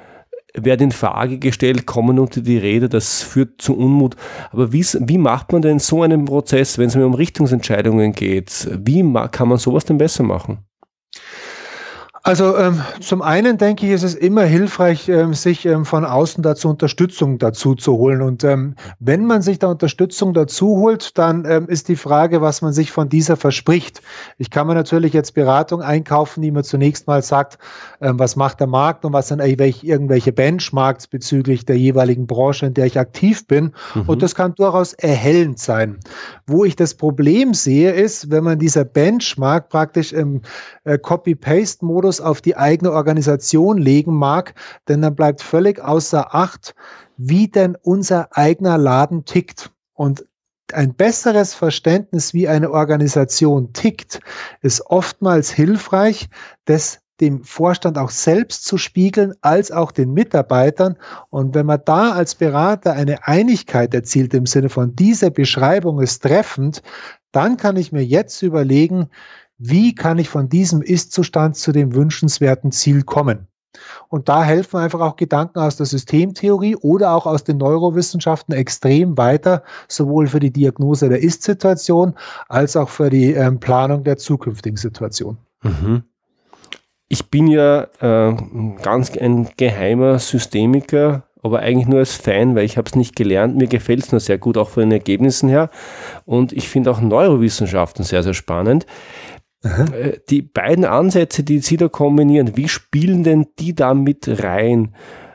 werden 0.53 0.83
in 0.83 0.91
Frage 0.91 1.37
gestellt, 1.37 1.85
kommen 1.85 2.19
unter 2.19 2.41
die 2.41 2.57
Rede, 2.57 2.89
das 2.89 3.21
führt 3.21 3.61
zu 3.61 3.77
Unmut. 3.77 4.15
Aber 4.51 4.71
wie, 4.73 4.83
wie 4.83 5.17
macht 5.17 5.51
man 5.51 5.61
denn 5.61 5.79
so 5.79 6.01
einen 6.01 6.25
Prozess, 6.25 6.77
wenn 6.77 6.87
es 6.87 6.95
mir 6.95 7.05
um 7.05 7.13
Richtungsentscheidungen 7.13 8.13
geht? 8.13 8.67
Wie 8.71 9.03
kann 9.31 9.49
man 9.49 9.57
sowas 9.57 9.85
denn 9.85 9.97
besser 9.97 10.23
machen? 10.23 10.66
Also 12.23 12.57
ähm, 12.57 12.81
zum 12.99 13.21
einen 13.21 13.57
denke 13.57 13.85
ich, 13.85 13.91
ist 13.91 14.03
es 14.03 14.15
immer 14.15 14.43
hilfreich, 14.43 15.07
ähm, 15.07 15.33
sich 15.33 15.65
ähm, 15.65 15.85
von 15.85 16.03
außen 16.03 16.43
dazu 16.43 16.69
Unterstützung 16.69 17.37
dazu 17.37 17.75
zu 17.75 17.93
holen. 17.93 18.21
Und 18.21 18.43
ähm, 18.43 18.75
wenn 18.99 19.25
man 19.25 19.41
sich 19.41 19.59
da 19.59 19.67
Unterstützung 19.67 20.33
dazu 20.33 20.77
holt, 20.77 21.17
dann 21.17 21.45
ähm, 21.45 21.67
ist 21.67 21.87
die 21.87 21.95
Frage, 21.95 22.41
was 22.41 22.61
man 22.61 22.73
sich 22.73 22.91
von 22.91 23.09
dieser 23.09 23.37
verspricht. 23.37 24.01
Ich 24.37 24.49
kann 24.49 24.67
mir 24.67 24.75
natürlich 24.75 25.13
jetzt 25.13 25.33
Beratung 25.33 25.81
einkaufen, 25.81 26.41
die 26.41 26.51
mir 26.51 26.63
zunächst 26.63 27.07
mal 27.07 27.21
sagt, 27.21 27.57
ähm, 28.01 28.19
was 28.19 28.35
macht 28.35 28.59
der 28.59 28.67
Markt 28.67 29.05
und 29.05 29.13
was 29.13 29.29
sind 29.29 29.41
irgendwelche 29.41 30.31
Benchmarks 30.33 31.07
bezüglich 31.07 31.65
der 31.65 31.77
jeweiligen 31.77 32.27
Branche, 32.27 32.65
in 32.65 32.73
der 32.73 32.85
ich 32.85 32.99
aktiv 32.99 33.47
bin. 33.47 33.73
Mhm. 33.95 34.03
Und 34.07 34.21
das 34.21 34.35
kann 34.35 34.55
durchaus 34.55 34.93
erhellend 34.93 35.59
sein. 35.59 35.97
Wo 36.45 36.65
ich 36.65 36.75
das 36.75 36.93
Problem 36.93 37.53
sehe, 37.53 37.91
ist, 37.91 38.31
wenn 38.31 38.43
man 38.43 38.59
dieser 38.59 38.85
Benchmark 38.85 39.69
praktisch 39.69 40.13
im 40.13 40.41
äh, 40.83 40.97
Copy-Paste-Modus 40.97 42.16
Fokus 42.17 42.21
auf 42.21 42.41
die 42.41 42.57
eigene 42.57 42.91
Organisation 42.91 43.77
legen 43.77 44.13
mag, 44.13 44.53
denn 44.87 45.01
dann 45.01 45.15
bleibt 45.15 45.41
völlig 45.41 45.79
außer 45.79 46.33
Acht, 46.33 46.75
wie 47.17 47.47
denn 47.47 47.77
unser 47.81 48.29
eigener 48.31 48.77
Laden 48.77 49.25
tickt. 49.25 49.71
Und 49.93 50.25
ein 50.73 50.93
besseres 50.93 51.53
Verständnis, 51.53 52.33
wie 52.33 52.47
eine 52.47 52.71
Organisation 52.71 53.71
tickt, 53.73 54.19
ist 54.61 54.81
oftmals 54.87 55.49
hilfreich, 55.49 56.29
das 56.65 56.99
dem 57.19 57.43
Vorstand 57.43 57.97
auch 57.97 58.11
selbst 58.11 58.65
zu 58.65 58.77
spiegeln, 58.77 59.33
als 59.41 59.71
auch 59.71 59.91
den 59.91 60.13
Mitarbeitern. 60.13 60.97
Und 61.31 61.55
wenn 61.55 61.65
man 61.65 61.81
da 61.83 62.11
als 62.11 62.35
Berater 62.35 62.93
eine 62.93 63.25
Einigkeit 63.25 63.91
erzielt 63.95 64.35
im 64.35 64.45
Sinne 64.45 64.69
von 64.69 64.95
diese 64.95 65.31
Beschreibung 65.31 65.99
ist 65.99 66.21
treffend, 66.21 66.83
dann 67.31 67.57
kann 67.57 67.75
ich 67.75 67.91
mir 67.91 68.05
jetzt 68.05 68.43
überlegen, 68.43 69.09
wie 69.57 69.95
kann 69.95 70.19
ich 70.19 70.29
von 70.29 70.49
diesem 70.49 70.81
Ist-Zustand 70.81 71.55
zu 71.55 71.71
dem 71.71 71.93
wünschenswerten 71.93 72.71
Ziel 72.71 73.03
kommen. 73.03 73.47
Und 74.09 74.29
da 74.29 74.43
helfen 74.43 74.77
einfach 74.77 75.01
auch 75.01 75.15
Gedanken 75.15 75.59
aus 75.59 75.77
der 75.77 75.85
Systemtheorie 75.85 76.75
oder 76.77 77.13
auch 77.13 77.25
aus 77.25 77.43
den 77.43 77.57
Neurowissenschaften 77.57 78.55
extrem 78.55 79.17
weiter, 79.17 79.63
sowohl 79.87 80.27
für 80.27 80.39
die 80.39 80.51
Diagnose 80.51 81.09
der 81.09 81.21
Ist-Situation 81.21 82.15
als 82.47 82.75
auch 82.75 82.89
für 82.89 83.09
die 83.09 83.33
ähm, 83.33 83.59
Planung 83.59 84.03
der 84.03 84.17
zukünftigen 84.17 84.77
Situation. 84.77 85.37
Mhm. 85.61 86.03
Ich 87.09 87.29
bin 87.29 87.47
ja 87.47 87.87
äh, 88.01 88.35
ganz 88.81 89.15
ein 89.17 89.49
geheimer 89.55 90.19
Systemiker, 90.19 91.23
aber 91.41 91.59
eigentlich 91.59 91.87
nur 91.87 91.99
als 91.99 92.15
Fan, 92.15 92.55
weil 92.55 92.65
ich 92.65 92.77
habe 92.77 92.89
es 92.89 92.95
nicht 92.95 93.15
gelernt. 93.15 93.55
Mir 93.55 93.67
gefällt 93.67 94.03
es 94.03 94.11
nur 94.11 94.19
sehr 94.19 94.37
gut, 94.37 94.57
auch 94.57 94.69
von 94.69 94.81
den 94.81 94.91
Ergebnissen 94.91 95.47
her. 95.47 95.69
Und 96.25 96.51
ich 96.51 96.67
finde 96.67 96.91
auch 96.91 96.99
Neurowissenschaften 96.99 98.03
sehr, 98.03 98.23
sehr 98.23 98.33
spannend. 98.33 98.85
Aha. 99.63 99.85
Äh, 99.93 100.19
die 100.29 100.41
beiden 100.41 100.85
Ansätze, 100.85 101.43
die 101.43 101.59
Sie 101.59 101.77
da 101.77 101.87
kombinieren, 101.87 102.55
wie 102.55 102.67
spielen 102.67 103.23
denn 103.23 103.47
die 103.59 103.75
da 103.75 103.93
mit 103.93 104.43
rein? 104.43 104.93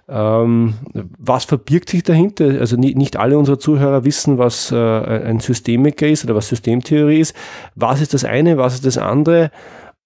Ähm, 0.08 0.74
was 1.18 1.44
verbirgt 1.44 1.88
sich 1.88 2.02
dahinter? 2.02 2.44
Also 2.60 2.76
nicht, 2.76 2.96
nicht 2.96 3.16
alle 3.16 3.38
unserer 3.38 3.58
Zuhörer 3.58 4.04
wissen, 4.04 4.38
was 4.38 4.70
äh, 4.70 4.76
ein 4.76 5.40
Systemiker 5.40 6.06
ist 6.06 6.24
oder 6.24 6.34
was 6.34 6.48
Systemtheorie 6.48 7.20
ist. 7.20 7.34
Was 7.74 8.00
ist 8.00 8.14
das 8.14 8.24
eine, 8.24 8.58
was 8.58 8.74
ist 8.74 8.86
das 8.86 8.98
andere 8.98 9.50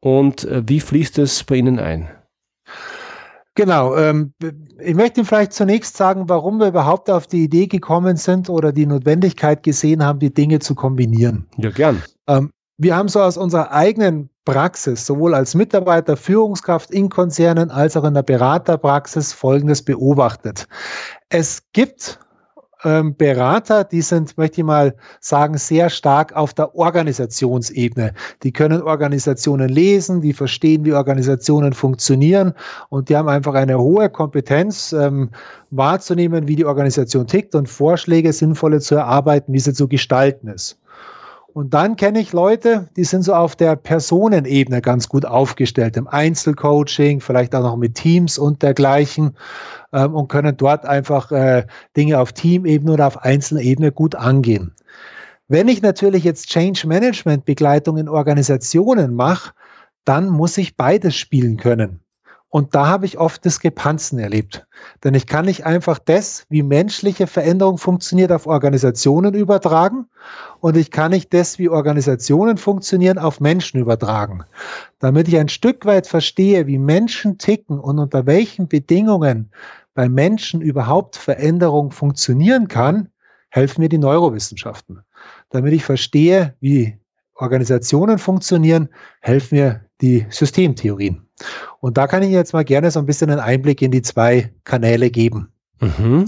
und 0.01 0.45
äh, 0.45 0.63
wie 0.67 0.81
fließt 0.81 1.19
es 1.19 1.45
bei 1.45 1.57
Ihnen 1.57 1.79
ein? 1.79 2.09
Genau. 3.57 3.97
Ähm, 3.97 4.35
ich 4.79 4.95
möchte 4.95 5.25
vielleicht 5.25 5.55
zunächst 5.55 5.97
sagen, 5.97 6.29
warum 6.29 6.61
wir 6.61 6.69
überhaupt 6.69 7.11
auf 7.11 7.27
die 7.27 7.45
Idee 7.45 7.67
gekommen 7.67 8.17
sind 8.17 8.51
oder 8.51 8.71
die 8.71 8.87
Notwendigkeit 8.87 9.63
gesehen 9.63 10.05
haben, 10.05 10.19
die 10.19 10.33
Dinge 10.33 10.59
zu 10.59 10.75
kombinieren. 10.75 11.47
Ja, 11.57 11.71
gern. 11.71 12.03
Ähm, 12.29 12.51
wir 12.79 12.97
haben 12.97 13.09
so 13.09 13.21
aus 13.21 13.37
unserer 13.37 13.73
eigenen 13.73 14.29
Praxis, 14.45 15.07
sowohl 15.07 15.35
als 15.35 15.55
Mitarbeiter, 15.55 16.17
Führungskraft 16.17 16.91
in 16.91 17.09
Konzernen 17.09 17.71
als 17.71 17.97
auch 17.97 18.05
in 18.05 18.15
der 18.15 18.23
Beraterpraxis 18.23 19.33
Folgendes 19.33 19.83
beobachtet. 19.83 20.69
Es 21.29 21.63
gibt 21.73 22.21
ähm, 22.85 23.17
Berater, 23.17 23.85
die 23.85 24.03
sind, 24.03 24.37
möchte 24.37 24.61
ich 24.61 24.67
mal 24.67 24.95
sagen, 25.21 25.57
sehr 25.57 25.89
stark 25.89 26.37
auf 26.37 26.53
der 26.53 26.77
Organisationsebene. 26.77 28.13
Die 28.43 28.53
können 28.53 28.83
Organisationen 28.83 29.71
lesen, 29.71 30.21
die 30.21 30.35
verstehen, 30.35 30.85
wie 30.85 30.93
Organisationen 30.93 31.73
funktionieren 31.73 32.53
und 32.91 33.09
die 33.09 33.17
haben 33.17 33.29
einfach 33.29 33.55
eine 33.55 33.79
hohe 33.79 34.11
Kompetenz, 34.11 34.93
ähm, 34.93 35.31
wahrzunehmen, 35.71 36.47
wie 36.47 36.57
die 36.57 36.67
Organisation 36.67 37.27
tickt 37.27 37.55
und 37.55 37.69
Vorschläge 37.69 38.33
sinnvolle 38.33 38.81
zu 38.81 38.95
erarbeiten, 38.95 39.53
wie 39.53 39.61
sie 39.61 39.73
zu 39.73 39.89
gestalten 39.89 40.49
ist. 40.49 40.79
Und 41.57 41.73
dann 41.73 41.97
kenne 41.97 42.21
ich 42.21 42.35
Leute, 42.35 42.91
die 42.99 43.05
sind 43.05 43.23
so 43.23 43.33
auf 43.33 43.57
der 43.57 43.77
Personenebene 43.77 44.83
ganz 44.83 45.09
gut 45.09 45.25
aufgestellt, 45.25 45.97
im 45.97 46.07
Einzelcoaching, 46.07 47.23
vielleicht 47.23 47.55
auch 47.55 47.63
noch 47.63 47.79
mit 47.79 47.95
Teams 47.95 48.37
und 48.37 48.61
dergleichen 48.63 49.35
ähm, 49.91 50.15
und 50.15 50.29
können 50.29 50.55
dort 50.59 50.85
einfach 50.85 51.33
äh, 51.33 51.65
Dinge 51.97 52.21
auf 52.21 52.35
Teamebene 52.35 52.93
oder 52.93 53.07
auf 53.07 53.25
Einzelebene 53.25 53.91
gut 53.91 54.15
angehen. 54.15 54.75
Wenn 55.49 55.69
ich 55.69 55.81
natürlich 55.81 56.25
jetzt 56.25 56.51
Change 56.51 56.87
Management 56.87 57.47
Begleitung 57.47 57.97
in 57.97 58.11
Organisationen 58.11 59.15
mache, 59.15 59.55
dann 60.05 60.29
muss 60.29 60.59
ich 60.59 60.77
beides 60.77 61.17
spielen 61.17 61.57
können. 61.57 62.01
Und 62.49 62.75
da 62.75 62.87
habe 62.87 63.07
ich 63.07 63.19
oft 63.19 63.45
Diskrepanzen 63.45 64.19
erlebt. 64.19 64.67
Denn 65.03 65.15
ich 65.15 65.27
kann 65.27 65.47
nicht 65.47 65.67
einfach 65.67 65.99
das, 65.99 66.45
wie 66.49 66.63
menschliche 66.63 67.27
Veränderung 67.27 67.77
funktioniert, 67.77 68.31
auf 68.31 68.47
Organisationen 68.47 69.35
übertragen. 69.35 70.07
Und 70.61 70.77
ich 70.77 70.91
kann 70.91 71.11
nicht 71.11 71.35
das, 71.35 71.59
wie 71.59 71.69
Organisationen 71.69 72.57
funktionieren, 72.57 73.19
auf 73.19 73.41
Menschen 73.41 73.81
übertragen. 73.81 74.45
Damit 75.01 75.29
ich 75.29 75.37
ein 75.37 75.49
Stück 75.49 75.85
weit 75.87 76.07
verstehe, 76.07 76.67
wie 76.67 76.79
Menschen 76.79 77.37
ticken 77.37 77.81
und 77.81 77.99
unter 77.99 78.27
welchen 78.27 78.69
Bedingungen 78.69 79.51
bei 79.95 80.09
Menschen 80.09 80.61
überhaupt 80.61 81.17
Veränderung 81.17 81.91
funktionieren 81.91 82.69
kann, 82.69 83.09
helfen 83.51 83.81
mir 83.81 83.89
die 83.89 83.99
Neurowissenschaften. 83.99 85.01
Damit 85.51 85.73
ich 85.73 85.85
verstehe, 85.85 86.55
wie 86.61 86.99
Organisationen 87.35 88.19
funktionieren, 88.19 88.89
helfen 89.21 89.57
mir 89.57 89.86
die 90.01 90.27
Systemtheorien. 90.31 91.27
Und 91.81 91.97
da 91.97 92.07
kann 92.07 92.23
ich 92.23 92.31
jetzt 92.31 92.53
mal 92.53 92.65
gerne 92.65 92.91
so 92.91 93.01
ein 93.01 93.07
bisschen 93.07 93.31
einen 93.31 93.41
Einblick 93.41 93.83
in 93.83 93.91
die 93.91 94.03
zwei 94.03 94.53
Kanäle 94.65 95.11
geben. 95.11 95.53
Mhm. 95.81 96.25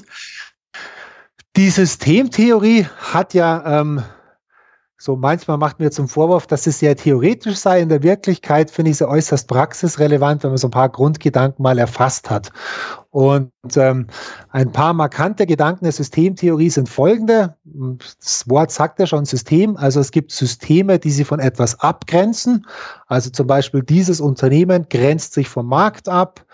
Die 1.56 1.70
Systemtheorie 1.70 2.84
hat 2.84 3.34
ja 3.34 3.80
ähm, 3.80 4.02
so 5.00 5.14
manchmal 5.14 5.58
macht 5.58 5.78
mir 5.78 5.92
zum 5.92 6.08
Vorwurf, 6.08 6.48
dass 6.48 6.66
es 6.66 6.80
sehr 6.80 6.96
theoretisch 6.96 7.56
sei. 7.56 7.80
In 7.80 7.88
der 7.88 8.02
Wirklichkeit 8.02 8.68
finde 8.68 8.90
ich 8.90 8.98
sie 8.98 9.08
äußerst 9.08 9.46
praxisrelevant, 9.46 10.42
wenn 10.42 10.50
man 10.50 10.58
so 10.58 10.66
ein 10.66 10.72
paar 10.72 10.88
Grundgedanken 10.88 11.62
mal 11.62 11.78
erfasst 11.78 12.30
hat. 12.30 12.50
Und 13.10 13.52
ähm, 13.76 14.08
ein 14.50 14.72
paar 14.72 14.92
markante 14.94 15.46
Gedanken 15.46 15.84
der 15.84 15.92
Systemtheorie 15.92 16.68
sind 16.68 16.88
folgende. 16.88 17.56
Das 17.64 18.48
Wort 18.48 18.72
sagt 18.72 18.98
ja 18.98 19.06
schon 19.06 19.24
System. 19.24 19.76
Also 19.76 20.00
es 20.00 20.10
gibt 20.10 20.32
Systeme, 20.32 20.98
die 20.98 21.10
sie 21.10 21.24
von 21.24 21.38
etwas 21.38 21.78
abgrenzen. 21.78 22.66
Also 23.06 23.30
zum 23.30 23.46
Beispiel 23.46 23.82
dieses 23.82 24.20
Unternehmen 24.20 24.88
grenzt 24.90 25.32
sich 25.32 25.48
vom 25.48 25.66
Markt 25.66 26.08
ab. 26.08 26.44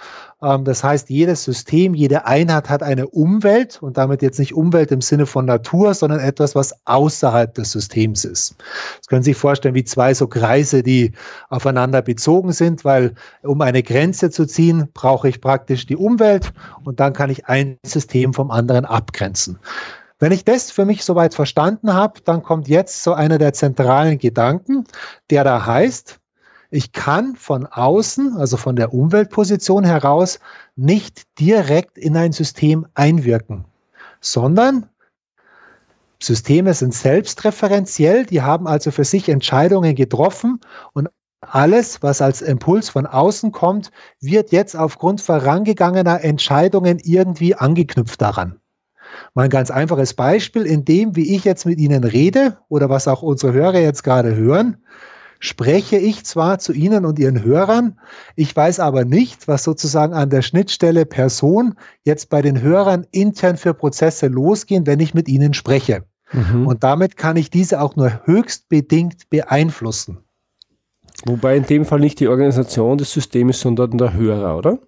Ähm, 0.43 0.65
das 0.65 0.85
heißt, 0.85 1.11
jedes 1.11 1.45
System, 1.45 1.95
jede 1.95 2.27
Einheit 2.27 2.69
hat 2.69 2.83
eine 2.83 3.09
Umwelt 3.09 3.83
und 3.83 3.97
damit 3.97 4.23
jetzt 4.23 4.39
nicht 4.39 4.55
Umwelt 4.55 4.91
im 4.93 5.01
Sinne 5.01 5.27
von 5.27 5.45
Natur, 5.45 5.95
sondern 5.95 6.21
etwas, 6.21 6.55
was 6.55 6.75
außerhalb 6.85 7.55
des 7.55 7.73
Systems 7.73 8.25
ist. 8.25 8.57
Das 8.99 9.09
können 9.09 9.23
Sie 9.23 9.31
sich 9.31 9.39
vorstellen 9.39 9.75
wie 9.75 9.85
zwei 9.85 10.15
so 10.15 10.27
Kreise, 10.27 10.83
die 10.83 11.13
aufeinander 11.49 12.03
bezogen 12.03 12.53
sind, 12.53 12.85
weil 12.85 13.15
um 13.43 13.61
eine 13.61 13.83
Grenze 13.83 14.31
zu 14.31 14.47
ziehen, 14.47 14.89
brauche 14.95 15.29
ich 15.29 15.41
praktisch 15.41 15.87
die 15.87 15.97
Umwelt 15.97 16.53
und 16.85 17.01
dann 17.01 17.13
kann 17.13 17.31
ich 17.31 17.47
ein 17.47 17.79
System 17.85 18.35
vom 18.35 18.51
anderen 18.51 18.85
abgrenzen. 18.85 19.59
Wenn 20.21 20.33
ich 20.33 20.45
das 20.45 20.71
für 20.71 20.85
mich 20.85 21.05
soweit 21.05 21.35
verstanden 21.35 21.93
habe, 21.93 22.21
dann 22.25 22.43
kommt 22.43 22.69
jetzt 22.69 23.03
so 23.03 23.13
einer 23.13 23.39
der 23.39 23.53
zentralen 23.53 24.19
Gedanken, 24.19 24.85
der 25.31 25.45
da 25.45 25.67
heißt, 25.67 26.21
ich 26.75 26.91
kann 26.91 27.37
von 27.37 27.67
außen, 27.67 28.37
also 28.37 28.57
von 28.57 28.75
der 28.75 28.93
Umweltposition 28.93 29.85
heraus, 29.85 30.41
nicht 30.75 31.23
direkt 31.39 31.97
in 31.97 32.17
ein 32.17 32.33
System 32.33 32.85
einwirken, 32.95 33.65
sondern 34.21 34.89
Systeme 36.21 36.75
sind 36.75 36.93
selbstreferenziell, 36.93 38.27
die 38.27 38.43
haben 38.43 38.67
also 38.67 38.91
für 38.91 39.05
sich 39.05 39.29
Entscheidungen 39.29 39.95
getroffen 39.95 40.59
und 40.95 41.09
alles, 41.41 42.03
was 42.03 42.21
als 42.21 42.43
Impuls 42.43 42.89
von 42.89 43.07
außen 43.07 43.53
kommt, 43.53 43.93
wird 44.21 44.51
jetzt 44.51 44.75
aufgrund 44.75 45.21
vorangegangener 45.21 46.25
Entscheidungen 46.25 46.99
irgendwie 46.99 47.55
angeknüpft 47.55 48.21
daran. 48.21 48.59
Mal 49.35 49.45
ein 49.45 49.51
ganz 49.51 49.71
einfaches 49.71 50.15
Beispiel, 50.15 50.63
in 50.63 50.85
dem, 50.85 51.15
wie 51.15 51.37
ich 51.37 51.45
jetzt 51.45 51.67
mit 51.67 51.79
Ihnen 51.79 52.03
rede 52.03 52.59
oder 52.69 52.89
was 52.89 53.07
auch 53.07 53.23
unsere 53.23 53.53
Hörer 53.53 53.79
jetzt 53.79 54.03
gerade 54.03 54.35
hören, 54.35 54.79
spreche 55.45 55.99
ich 55.99 56.25
zwar 56.25 56.59
zu 56.59 56.73
Ihnen 56.73 57.05
und 57.05 57.19
Ihren 57.19 57.45
Hörern, 57.45 58.01
ich 58.35 58.57
weiß 58.57 58.81
aber 58.81 59.05
nicht, 59.05 59.47
was 59.47 59.63
sozusagen 59.63 60.15
an 60.15 60.31
der 60.31 60.41
Schnittstelle 60.41 61.05
Person 61.05 61.75
jetzt 62.03 62.31
bei 62.31 62.41
den 62.41 62.63
Hörern 62.63 63.07
intern 63.11 63.59
für 63.59 63.75
Prozesse 63.75 64.29
losgehen, 64.29 64.87
wenn 64.87 65.01
ich 65.01 65.13
mit 65.13 65.29
Ihnen 65.29 65.53
spreche. 65.53 66.05
Mhm. 66.33 66.67
Und 66.67 66.83
damit 66.83 67.19
kann 67.19 67.37
ich 67.37 67.51
diese 67.51 67.83
auch 67.83 67.95
nur 67.95 68.23
höchst 68.25 68.71
bedingt 68.71 69.29
beeinflussen. 69.29 70.19
Wobei 71.27 71.59
in 71.59 71.67
dem 71.67 71.85
Fall 71.85 72.01
nicht 72.01 72.21
die 72.21 72.29
Organisation 72.29 72.97
des 72.97 73.13
Systems, 73.13 73.61
sondern 73.61 73.99
der 73.99 74.15
Hörer, 74.15 74.57
oder? 74.57 74.79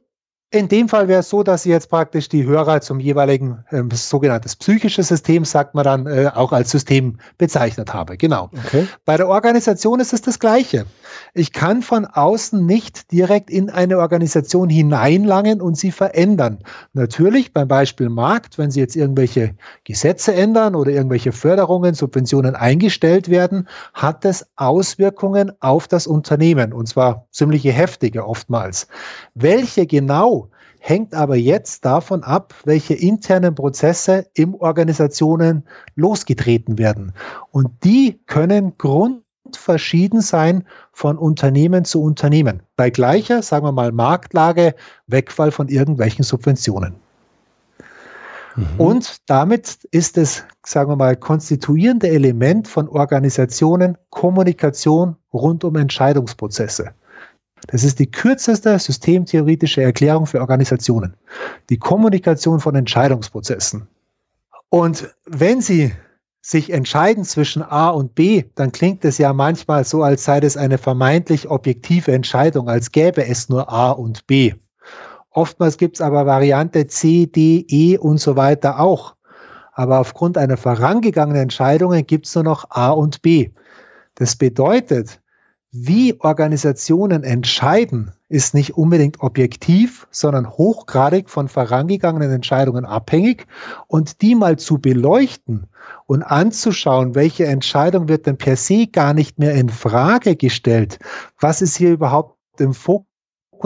In 0.57 0.69
dem 0.69 0.89
Fall 0.89 1.07
wäre 1.07 1.21
es 1.21 1.29
so, 1.29 1.43
dass 1.43 1.65
Sie 1.65 1.71
jetzt 1.71 1.91
praktisch 1.91 2.31
die 2.31 2.45
Hörer 2.45 2.81
zum 2.81 2.99
jeweiligen 2.99 3.65
äh, 3.71 3.83
sogenanntes 3.93 4.57
psychisches 4.57 5.09
System, 5.09 5.45
sagt 5.45 5.75
man 5.75 5.85
dann, 5.85 6.07
äh, 6.07 6.31
auch 6.35 6.51
als 6.53 6.71
System 6.71 7.19
bezeichnet 7.37 7.93
habe. 7.93 8.17
Genau. 8.17 8.49
Okay. 8.65 8.89
Bei 9.05 9.19
der 9.19 9.29
Organisation 9.29 10.01
ist 10.01 10.15
es 10.15 10.23
das 10.23 10.39
Gleiche. 10.39 10.87
Ich 11.35 11.53
kann 11.53 11.83
von 11.83 12.07
außen 12.07 12.65
nicht 12.65 13.13
direkt 13.13 13.51
in 13.51 13.69
eine 13.69 13.99
Organisation 13.99 14.71
hineinlangen 14.71 15.61
und 15.61 15.77
sie 15.77 15.93
verändern. 15.93 16.61
Natürlich 16.95 17.53
beim 17.53 17.69
Beispiel 17.69 18.09
Markt, 18.09 18.57
wenn 18.57 18.71
Sie 18.71 18.81
jetzt 18.81 18.97
irgendwelche 18.97 19.55
Gesetze 19.85 20.35
ändern 20.35 20.75
oder 20.75 20.91
irgendwelche 20.91 21.33
Förderungen, 21.33 21.95
Subventionen 21.95 22.57
eingestellt 22.57 23.29
werden, 23.29 23.69
hat 23.93 24.25
es 24.25 24.47
Auswirkungen 24.57 25.53
auf 25.61 25.87
das 25.87 26.07
Unternehmen 26.07 26.73
und 26.73 26.89
zwar 26.89 27.27
ziemliche 27.31 27.73
heftige 27.73 28.27
oftmals. 28.27 28.89
Welche 29.35 29.87
genau 29.87 30.46
hängt 30.89 31.15
aber 31.15 31.37
jetzt 31.37 31.85
davon 31.85 32.23
ab, 32.23 32.55
welche 32.65 32.95
internen 32.95 33.55
Prozesse 33.55 34.27
im 34.35 34.55
Organisationen 34.55 35.65
losgetreten 35.95 36.79
werden. 36.79 37.13
Und 37.51 37.71
die 37.85 38.21
können 38.27 38.79
Grund 38.79 39.23
grundverschieden 39.47 40.21
sein 40.21 40.65
von 40.93 41.19
Unternehmen 41.19 41.85
zu 41.85 42.03
Unternehmen. 42.03 42.63
Bei 42.77 42.91
gleicher, 42.91 43.43
sagen 43.43 43.65
wir 43.65 43.73
mal, 43.73 43.93
Marktlage, 43.93 44.75
Wegfall 45.07 45.53
von 45.53 45.69
irgendwelchen 45.69 46.25
Subventionen. 46.25 46.97
Mhm. 48.57 48.67
Und 48.79 49.17
damit 49.27 49.85
ist 49.91 50.19
es, 50.19 50.45
sagen 50.65 50.91
wir 50.91 50.97
mal, 50.97 51.17
konstituierende 51.17 52.09
Element 52.09 52.69
von 52.69 52.89
Organisationen 52.89 53.97
Kommunikation 54.11 55.17
rund 55.33 55.65
um 55.65 55.77
Entscheidungsprozesse. 55.77 56.93
Das 57.69 57.85
ist 57.85 57.99
die 57.99 58.11
kürzeste 58.11 58.79
systemtheoretische 58.79 59.83
Erklärung 59.83 60.27
für 60.27 60.41
Organisationen. 60.41 61.17
Die 61.71 61.79
Kommunikation 61.79 62.61
von 62.61 62.75
Entscheidungsprozessen. 62.75 63.89
Und 64.69 65.15
wenn 65.25 65.61
Sie 65.61 65.93
sich 66.43 66.73
entscheiden 66.73 67.25
zwischen 67.25 67.63
A 67.63 67.89
und 67.89 68.15
B, 68.15 68.45
dann 68.55 68.71
klingt 68.71 69.05
es 69.05 69.19
ja 69.19 69.33
manchmal 69.33 69.85
so, 69.85 70.05
als 70.05 70.25
sei 70.25 70.39
das 70.39 70.57
eine 70.57 70.79
vermeintlich 70.79 71.49
objektive 71.51 72.13
Entscheidung, 72.13 72.69
als 72.69 72.93
gäbe 72.93 73.27
es 73.27 73.49
nur 73.49 73.69
A 73.73 73.91
und 73.91 74.27
B. 74.29 74.55
Oftmals 75.31 75.77
gibt 75.77 75.97
es 75.97 76.01
aber 76.01 76.25
Variante 76.25 76.87
C, 76.87 77.27
D, 77.27 77.67
E 77.69 77.99
und 77.99 78.19
so 78.19 78.37
weiter 78.37 78.79
auch. 78.79 79.17
Aber 79.73 79.99
aufgrund 79.99 80.39
einer 80.39 80.57
vorangegangenen 80.57 81.43
Entscheidung 81.43 81.93
gibt 82.07 82.27
es 82.27 82.35
nur 82.35 82.45
noch 82.45 82.71
A 82.71 82.91
und 82.91 83.23
B. 83.23 83.51
Das 84.15 84.37
bedeutet, 84.37 85.21
wie 85.79 86.19
Organisationen 86.21 87.23
entscheiden, 87.23 88.13
ist 88.29 88.55
nicht 88.55 88.77
unbedingt 88.77 89.21
objektiv, 89.21 90.09
sondern 90.11 90.49
hochgradig 90.49 91.29
von 91.29 91.49
vorangegangenen 91.49 92.33
Entscheidungen 92.33 92.85
abhängig. 92.85 93.47
Und 93.87 94.23
die 94.23 94.35
mal 94.35 94.59
zu 94.59 94.79
beleuchten 94.79 95.67
und 96.07 96.23
anzuschauen, 96.23 97.15
welche 97.15 97.47
Entscheidung 97.47 98.09
wird 98.09 98.27
denn 98.27 98.39
per 98.39 98.57
se 98.57 98.87
gar 98.87 99.15
nicht 99.15 99.39
mehr 99.39 99.55
in 99.55 99.69
Frage 99.69 100.37
gestellt? 100.37 100.99
Was 101.41 101.63
ist 101.63 101.77
hier 101.77 101.93
überhaupt 101.93 102.37
im 102.61 102.75
Fokus? 102.75 103.06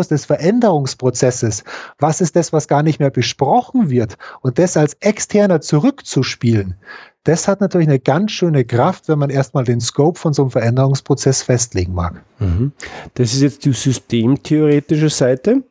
Des 0.08 0.24
Veränderungsprozesses, 0.24 1.64
was 1.98 2.20
ist 2.20 2.36
das, 2.36 2.52
was 2.52 2.68
gar 2.68 2.82
nicht 2.82 3.00
mehr 3.00 3.10
besprochen 3.10 3.90
wird 3.90 4.16
und 4.40 4.58
das 4.58 4.76
als 4.76 4.94
externer 5.00 5.60
zurückzuspielen, 5.60 6.76
das 7.24 7.48
hat 7.48 7.60
natürlich 7.60 7.88
eine 7.88 8.00
ganz 8.00 8.32
schöne 8.32 8.64
Kraft, 8.64 9.08
wenn 9.08 9.18
man 9.18 9.30
erstmal 9.30 9.64
den 9.64 9.80
Scope 9.80 10.18
von 10.18 10.32
so 10.32 10.42
einem 10.42 10.50
Veränderungsprozess 10.50 11.42
festlegen 11.42 11.94
mag. 11.94 12.22
Mhm. 12.38 12.72
Das 13.14 13.34
ist 13.34 13.42
jetzt 13.42 13.64
die 13.66 13.72
systemtheoretische 13.72 15.10
Seite. 15.10 15.62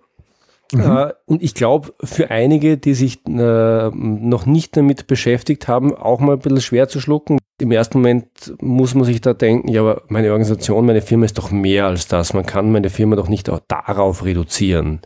Mhm. 0.71 0.81
Äh, 0.81 1.13
und 1.25 1.41
ich 1.41 1.55
glaube, 1.55 1.93
für 2.03 2.29
einige, 2.29 2.77
die 2.77 2.93
sich 2.93 3.25
äh, 3.25 3.89
noch 3.89 4.45
nicht 4.45 4.77
damit 4.77 5.07
beschäftigt 5.07 5.67
haben, 5.67 5.95
auch 5.95 6.19
mal 6.19 6.33
ein 6.33 6.39
bisschen 6.39 6.61
schwer 6.61 6.87
zu 6.87 6.99
schlucken. 6.99 7.39
Im 7.59 7.71
ersten 7.71 7.97
Moment 7.97 8.53
muss 8.61 8.95
man 8.95 9.03
sich 9.03 9.19
da 9.21 9.33
denken, 9.33 9.67
ja, 9.67 9.81
aber 9.81 10.03
meine 10.07 10.31
Organisation, 10.31 10.85
meine 10.85 11.01
Firma 11.01 11.25
ist 11.25 11.37
doch 11.37 11.51
mehr 11.51 11.85
als 11.85 12.07
das. 12.07 12.33
Man 12.33 12.45
kann 12.45 12.71
meine 12.71 12.89
Firma 12.89 13.15
doch 13.15 13.27
nicht 13.27 13.49
auch 13.49 13.59
darauf 13.67 14.23
reduzieren. 14.23 15.01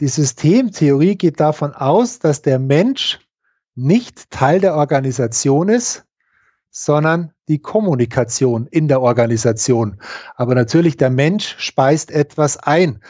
Die 0.00 0.08
Systemtheorie 0.08 1.16
geht 1.16 1.40
davon 1.40 1.72
aus, 1.72 2.18
dass 2.18 2.42
der 2.42 2.58
Mensch 2.58 3.20
nicht 3.74 4.30
Teil 4.30 4.60
der 4.60 4.74
Organisation 4.74 5.68
ist, 5.68 6.04
sondern 6.70 7.32
die 7.48 7.60
Kommunikation 7.60 8.66
in 8.66 8.88
der 8.88 9.00
Organisation. 9.00 9.98
Aber 10.36 10.54
natürlich, 10.54 10.96
der 10.96 11.10
Mensch 11.10 11.54
speist 11.58 12.10
etwas 12.10 12.56
ein. 12.56 13.00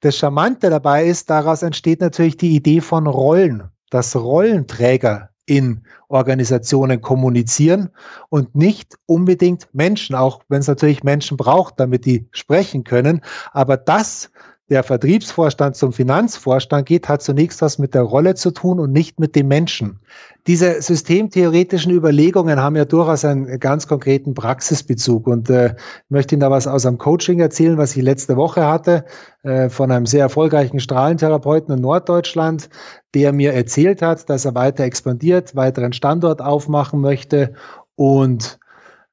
Das 0.00 0.16
Charmante 0.16 0.70
dabei 0.70 1.04
ist, 1.04 1.28
daraus 1.28 1.62
entsteht 1.62 2.00
natürlich 2.00 2.36
die 2.36 2.56
Idee 2.56 2.80
von 2.80 3.06
Rollen, 3.06 3.70
dass 3.90 4.16
Rollenträger 4.16 5.29
in 5.50 5.80
Organisationen 6.06 7.00
kommunizieren 7.00 7.90
und 8.28 8.54
nicht 8.54 8.96
unbedingt 9.06 9.68
Menschen, 9.72 10.14
auch 10.14 10.42
wenn 10.48 10.60
es 10.60 10.68
natürlich 10.68 11.02
Menschen 11.02 11.36
braucht, 11.36 11.80
damit 11.80 12.06
die 12.06 12.28
sprechen 12.30 12.84
können. 12.84 13.20
Aber 13.50 13.76
das 13.76 14.30
der 14.70 14.84
Vertriebsvorstand 14.84 15.74
zum 15.74 15.92
Finanzvorstand 15.92 16.86
geht, 16.86 17.08
hat 17.08 17.22
zunächst 17.22 17.60
was 17.60 17.78
mit 17.78 17.92
der 17.92 18.02
Rolle 18.02 18.36
zu 18.36 18.52
tun 18.52 18.78
und 18.78 18.92
nicht 18.92 19.18
mit 19.18 19.34
dem 19.34 19.48
Menschen. 19.48 19.98
Diese 20.46 20.80
systemtheoretischen 20.80 21.92
Überlegungen 21.92 22.60
haben 22.60 22.76
ja 22.76 22.84
durchaus 22.84 23.24
einen 23.24 23.58
ganz 23.58 23.88
konkreten 23.88 24.32
Praxisbezug 24.32 25.26
und 25.26 25.50
äh, 25.50 25.74
möchte 26.08 26.36
Ihnen 26.36 26.40
da 26.40 26.50
was 26.52 26.68
aus 26.68 26.86
einem 26.86 26.98
Coaching 26.98 27.40
erzählen, 27.40 27.76
was 27.78 27.96
ich 27.96 28.02
letzte 28.02 28.36
Woche 28.36 28.64
hatte 28.66 29.04
äh, 29.42 29.68
von 29.68 29.90
einem 29.90 30.06
sehr 30.06 30.22
erfolgreichen 30.22 30.78
Strahlentherapeuten 30.78 31.74
in 31.74 31.80
Norddeutschland, 31.80 32.70
der 33.14 33.32
mir 33.32 33.52
erzählt 33.52 34.02
hat, 34.02 34.30
dass 34.30 34.44
er 34.44 34.54
weiter 34.54 34.84
expandiert, 34.84 35.56
weiteren 35.56 35.92
Standort 35.92 36.40
aufmachen 36.40 37.00
möchte 37.00 37.54
und 37.96 38.60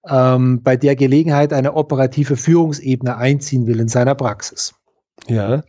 ähm, 0.08 0.62
bei 0.62 0.78
der 0.78 0.96
Gelegenheit 0.96 1.52
eine 1.52 1.74
operative 1.74 2.38
Führungsebene 2.38 3.18
einziehen 3.18 3.66
will 3.66 3.80
in 3.80 3.88
seiner 3.88 4.16
Praxis. 4.16 4.74
Ja. 5.28 5.64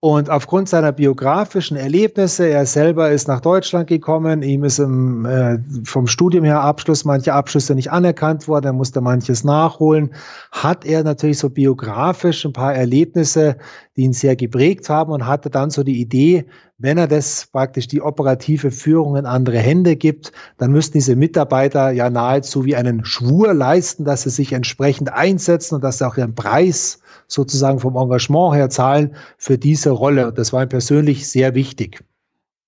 Und 0.00 0.30
aufgrund 0.30 0.68
seiner 0.68 0.92
biografischen 0.92 1.76
Erlebnisse, 1.76 2.46
er 2.46 2.66
selber 2.66 3.10
ist 3.10 3.28
nach 3.28 3.40
Deutschland 3.40 3.88
gekommen, 3.88 4.42
ihm 4.42 4.62
ist 4.62 4.78
im, 4.78 5.24
äh, 5.24 5.58
vom 5.84 6.06
Studium 6.06 6.44
her 6.44 6.60
Abschluss, 6.60 7.04
manche 7.04 7.32
Abschlüsse 7.32 7.74
nicht 7.74 7.90
anerkannt 7.90 8.46
worden, 8.46 8.66
er 8.66 8.72
musste 8.74 9.00
manches 9.00 9.42
nachholen, 9.42 10.14
hat 10.52 10.84
er 10.84 11.02
natürlich 11.02 11.38
so 11.38 11.48
biografisch 11.48 12.44
ein 12.44 12.52
paar 12.52 12.74
Erlebnisse, 12.74 13.56
die 13.96 14.02
ihn 14.02 14.12
sehr 14.12 14.36
geprägt 14.36 14.88
haben 14.90 15.10
und 15.10 15.26
hatte 15.26 15.48
dann 15.48 15.70
so 15.70 15.82
die 15.82 16.00
Idee, 16.00 16.44
wenn 16.78 16.98
er 16.98 17.08
das 17.08 17.46
praktisch 17.46 17.88
die 17.88 18.02
operative 18.02 18.70
Führung 18.70 19.16
in 19.16 19.24
andere 19.24 19.58
Hände 19.58 19.96
gibt, 19.96 20.32
dann 20.58 20.72
müssten 20.72 20.98
diese 20.98 21.16
Mitarbeiter 21.16 21.90
ja 21.90 22.10
nahezu 22.10 22.64
wie 22.64 22.76
einen 22.76 23.04
Schwur 23.04 23.54
leisten, 23.54 24.04
dass 24.04 24.22
sie 24.22 24.30
sich 24.30 24.52
entsprechend 24.52 25.12
einsetzen 25.12 25.76
und 25.76 25.84
dass 25.84 25.98
sie 25.98 26.06
auch 26.06 26.18
ihren 26.18 26.34
Preis 26.34 27.00
sozusagen 27.28 27.80
vom 27.80 27.96
Engagement 27.96 28.54
her 28.54 28.68
zahlen 28.68 29.16
für 29.38 29.56
diese 29.56 29.90
Rolle. 29.90 30.32
Das 30.32 30.52
war 30.52 30.62
ihm 30.62 30.68
persönlich 30.68 31.28
sehr 31.28 31.54
wichtig. 31.54 32.04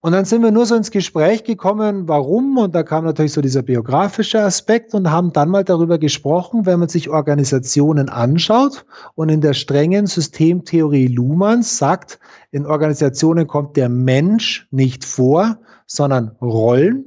Und 0.00 0.12
dann 0.12 0.24
sind 0.24 0.42
wir 0.42 0.52
nur 0.52 0.64
so 0.64 0.76
ins 0.76 0.92
Gespräch 0.92 1.42
gekommen, 1.42 2.06
warum, 2.06 2.56
und 2.56 2.72
da 2.72 2.84
kam 2.84 3.04
natürlich 3.04 3.32
so 3.32 3.40
dieser 3.40 3.62
biografische 3.62 4.40
Aspekt 4.40 4.94
und 4.94 5.10
haben 5.10 5.32
dann 5.32 5.48
mal 5.48 5.64
darüber 5.64 5.98
gesprochen, 5.98 6.66
wenn 6.66 6.78
man 6.78 6.88
sich 6.88 7.10
Organisationen 7.10 8.08
anschaut 8.08 8.86
und 9.16 9.28
in 9.28 9.40
der 9.40 9.54
strengen 9.54 10.06
Systemtheorie 10.06 11.08
Luhmanns 11.08 11.78
sagt, 11.78 12.20
in 12.52 12.64
Organisationen 12.64 13.48
kommt 13.48 13.76
der 13.76 13.88
Mensch 13.88 14.68
nicht 14.70 15.04
vor, 15.04 15.58
sondern 15.86 16.28
Rollen 16.40 17.06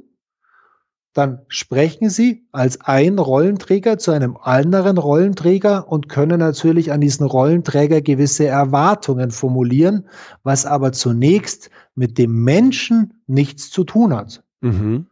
dann 1.12 1.40
sprechen 1.48 2.08
Sie 2.08 2.46
als 2.52 2.80
ein 2.80 3.18
Rollenträger 3.18 3.98
zu 3.98 4.12
einem 4.12 4.36
anderen 4.40 4.96
Rollenträger 4.96 5.90
und 5.90 6.08
können 6.08 6.38
natürlich 6.38 6.90
an 6.90 7.02
diesen 7.02 7.26
Rollenträger 7.26 8.00
gewisse 8.00 8.46
Erwartungen 8.46 9.30
formulieren, 9.30 10.06
was 10.42 10.64
aber 10.64 10.92
zunächst 10.92 11.70
mit 11.94 12.16
dem 12.16 12.44
Menschen 12.44 13.22
nichts 13.26 13.70
zu 13.70 13.84
tun 13.84 14.14
hat. 14.14 14.42
Mhm. 14.62 15.06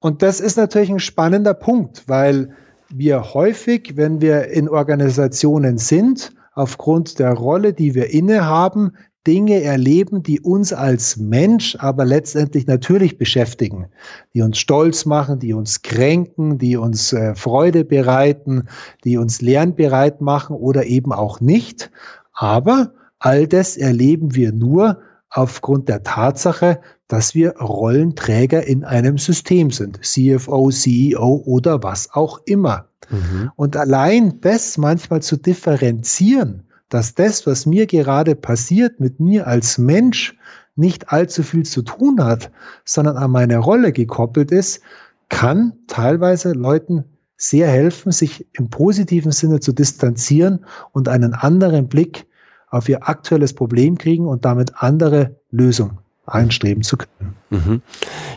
Und 0.00 0.22
das 0.22 0.40
ist 0.40 0.56
natürlich 0.56 0.90
ein 0.90 1.00
spannender 1.00 1.54
Punkt, 1.54 2.04
weil 2.06 2.54
wir 2.88 3.34
häufig, 3.34 3.96
wenn 3.96 4.20
wir 4.22 4.48
in 4.48 4.68
Organisationen 4.68 5.76
sind, 5.76 6.32
aufgrund 6.54 7.18
der 7.18 7.34
Rolle, 7.34 7.74
die 7.74 7.94
wir 7.94 8.10
innehaben, 8.10 8.92
Dinge 9.26 9.62
erleben, 9.62 10.22
die 10.22 10.40
uns 10.40 10.72
als 10.72 11.16
Mensch 11.16 11.76
aber 11.78 12.04
letztendlich 12.04 12.66
natürlich 12.66 13.18
beschäftigen, 13.18 13.88
die 14.34 14.42
uns 14.42 14.58
stolz 14.58 15.04
machen, 15.04 15.38
die 15.38 15.52
uns 15.52 15.82
kränken, 15.82 16.58
die 16.58 16.76
uns 16.76 17.12
äh, 17.12 17.34
Freude 17.34 17.84
bereiten, 17.84 18.68
die 19.04 19.18
uns 19.18 19.42
lernbereit 19.42 20.20
machen 20.20 20.56
oder 20.56 20.86
eben 20.86 21.12
auch 21.12 21.40
nicht. 21.40 21.90
Aber 22.32 22.92
all 23.18 23.46
das 23.46 23.76
erleben 23.76 24.34
wir 24.34 24.52
nur 24.52 25.00
aufgrund 25.30 25.88
der 25.88 26.02
Tatsache, 26.02 26.80
dass 27.08 27.34
wir 27.34 27.56
Rollenträger 27.56 28.66
in 28.66 28.84
einem 28.84 29.18
System 29.18 29.70
sind, 29.70 30.00
CFO, 30.04 30.70
CEO 30.70 31.42
oder 31.44 31.82
was 31.82 32.12
auch 32.12 32.40
immer. 32.44 32.88
Mhm. 33.10 33.50
Und 33.56 33.76
allein 33.76 34.40
das 34.40 34.78
manchmal 34.78 35.22
zu 35.22 35.36
differenzieren, 35.36 36.67
dass 36.88 37.14
das, 37.14 37.46
was 37.46 37.66
mir 37.66 37.86
gerade 37.86 38.34
passiert, 38.34 39.00
mit 39.00 39.20
mir 39.20 39.46
als 39.46 39.78
Mensch 39.78 40.36
nicht 40.76 41.12
allzu 41.12 41.42
viel 41.42 41.64
zu 41.64 41.82
tun 41.82 42.22
hat, 42.22 42.50
sondern 42.84 43.16
an 43.16 43.30
meine 43.30 43.58
Rolle 43.58 43.92
gekoppelt 43.92 44.50
ist, 44.50 44.80
kann 45.28 45.72
teilweise 45.86 46.52
Leuten 46.52 47.04
sehr 47.36 47.68
helfen, 47.68 48.12
sich 48.12 48.46
im 48.52 48.70
positiven 48.70 49.32
Sinne 49.32 49.60
zu 49.60 49.72
distanzieren 49.72 50.64
und 50.92 51.08
einen 51.08 51.34
anderen 51.34 51.88
Blick 51.88 52.26
auf 52.70 52.88
ihr 52.88 53.08
aktuelles 53.08 53.54
Problem 53.54 53.98
kriegen 53.98 54.26
und 54.26 54.44
damit 54.44 54.72
andere 54.76 55.36
Lösungen 55.50 55.98
einstreben 56.26 56.82
zu 56.82 56.96
können. 56.96 57.34
Mhm. 57.50 57.82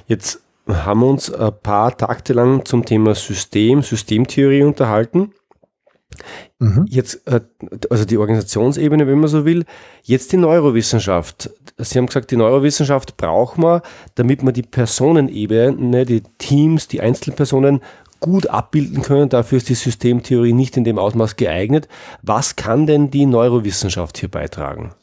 Jetzt 0.08 0.42
haben 0.68 1.02
wir 1.02 1.08
uns 1.08 1.32
ein 1.34 1.52
paar 1.62 1.98
Takte 1.98 2.34
lang 2.34 2.64
zum 2.66 2.86
Thema 2.86 3.16
System, 3.16 3.82
Systemtheorie 3.82 4.64
unterhalten. 4.64 5.34
Mhm. 6.60 6.86
Jetzt, 6.90 7.28
äh, 7.28 7.42
also 7.90 8.06
die 8.06 8.18
Organisationsebene, 8.18 9.08
wenn 9.08 9.20
man 9.20 9.30
so 9.30 9.46
will, 9.46 9.66
jetzt 10.04 10.32
die 10.32 10.38
Neurowissenschaft. 10.38 11.50
Sie 11.78 11.98
haben 11.98 12.06
gesagt, 12.06 12.32
die 12.32 12.38
Neurowissenschaft 12.38 13.18
braucht 13.18 13.58
man, 13.58 13.82
damit 14.16 14.44
man 14.44 14.54
die 14.54 14.64
Personenebene, 14.64 16.06
die 16.06 16.24
Teams, 16.38 16.88
die 16.88 17.02
Einzelpersonen 17.02 17.82
gut 18.20 18.48
abbilden 18.48 19.02
können. 19.02 19.30
Dafür 19.30 19.58
ist 19.58 19.70
die 19.70 19.76
Systemtheorie 19.76 20.54
nicht 20.54 20.78
in 20.78 20.84
dem 20.84 21.00
Ausmaß 21.00 21.36
geeignet. 21.36 21.88
Was 22.22 22.56
kann 22.56 22.86
denn 22.86 23.10
die 23.10 23.26
Neurowissenschaft 23.26 24.18
hier 24.18 24.30
beitragen? 24.30 24.94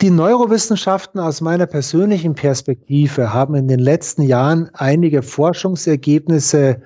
Die 0.00 0.10
Neurowissenschaften 0.10 1.20
aus 1.20 1.42
meiner 1.42 1.66
persönlichen 1.66 2.34
Perspektive 2.34 3.34
haben 3.34 3.54
in 3.54 3.68
den 3.68 3.80
letzten 3.80 4.22
Jahren 4.22 4.70
einige 4.72 5.22
Forschungsergebnisse 5.22 6.80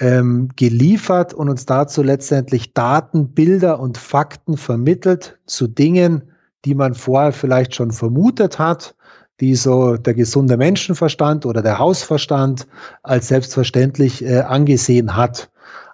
ähm, 0.00 0.48
geliefert 0.56 1.34
und 1.34 1.48
uns 1.48 1.66
dazu 1.66 2.02
letztendlich 2.02 2.74
Daten, 2.74 3.28
Bilder 3.28 3.80
und 3.80 3.98
Fakten 3.98 4.56
vermittelt 4.56 5.38
zu 5.46 5.66
Dingen, 5.66 6.22
die 6.64 6.74
man 6.74 6.94
vorher 6.94 7.32
vielleicht 7.32 7.74
schon 7.74 7.90
vermutet 7.90 8.58
hat, 8.58 8.94
die 9.40 9.54
so 9.54 9.96
der 9.96 10.14
gesunde 10.14 10.56
Menschenverstand 10.56 11.46
oder 11.46 11.62
der 11.62 11.78
Hausverstand 11.78 12.66
als 13.02 13.28
selbstverständlich 13.28 14.24
äh, 14.24 14.40
angesehen 14.40 15.16
hat. 15.16 15.50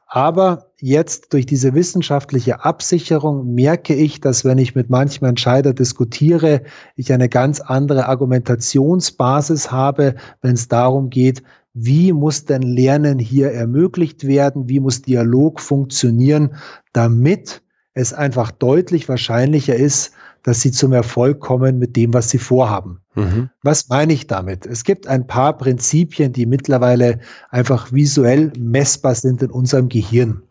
Aber 0.06 0.70
jetzt 0.80 1.32
durch 1.32 1.44
diese 1.44 1.74
wissenschaftliche 1.74 2.64
Absicherung 2.64 3.54
merke 3.54 3.94
ich, 3.94 4.20
dass 4.20 4.44
wenn 4.44 4.58
ich 4.58 4.76
mit 4.76 4.88
manchem 4.88 5.26
Entscheider 5.26 5.74
diskutiere, 5.74 6.62
ich 6.94 7.12
eine 7.12 7.28
ganz 7.28 7.60
andere 7.60 8.06
Argumentationsbasis 8.06 9.72
habe, 9.72 10.14
wenn 10.40 10.54
es 10.54 10.68
darum 10.68 11.10
geht, 11.10 11.42
wie 11.74 12.12
muss 12.12 12.44
denn 12.44 12.62
Lernen 12.62 13.18
hier 13.18 13.50
ermöglicht 13.50 14.26
werden, 14.26 14.68
wie 14.68 14.80
muss 14.80 15.02
Dialog 15.02 15.60
funktionieren, 15.60 16.54
damit 16.92 17.62
es 17.94 18.12
einfach 18.12 18.50
deutlich 18.50 19.08
wahrscheinlicher 19.08 19.74
ist, 19.74 20.12
dass 20.44 20.60
sie 20.60 20.72
zum 20.72 20.92
Erfolg 20.92 21.40
kommen 21.40 21.78
mit 21.78 21.96
dem, 21.96 22.12
was 22.12 22.30
sie 22.30 22.38
vorhaben. 22.38 23.00
Mhm. 23.14 23.50
Was 23.62 23.88
meine 23.88 24.12
ich 24.12 24.26
damit? 24.26 24.66
Es 24.66 24.84
gibt 24.84 25.06
ein 25.06 25.26
paar 25.26 25.56
Prinzipien, 25.56 26.32
die 26.32 26.46
mittlerweile 26.46 27.20
einfach 27.50 27.92
visuell 27.92 28.52
messbar 28.58 29.14
sind 29.14 29.42
in 29.42 29.50
unserem 29.50 29.88
Gehirn. 29.88 30.42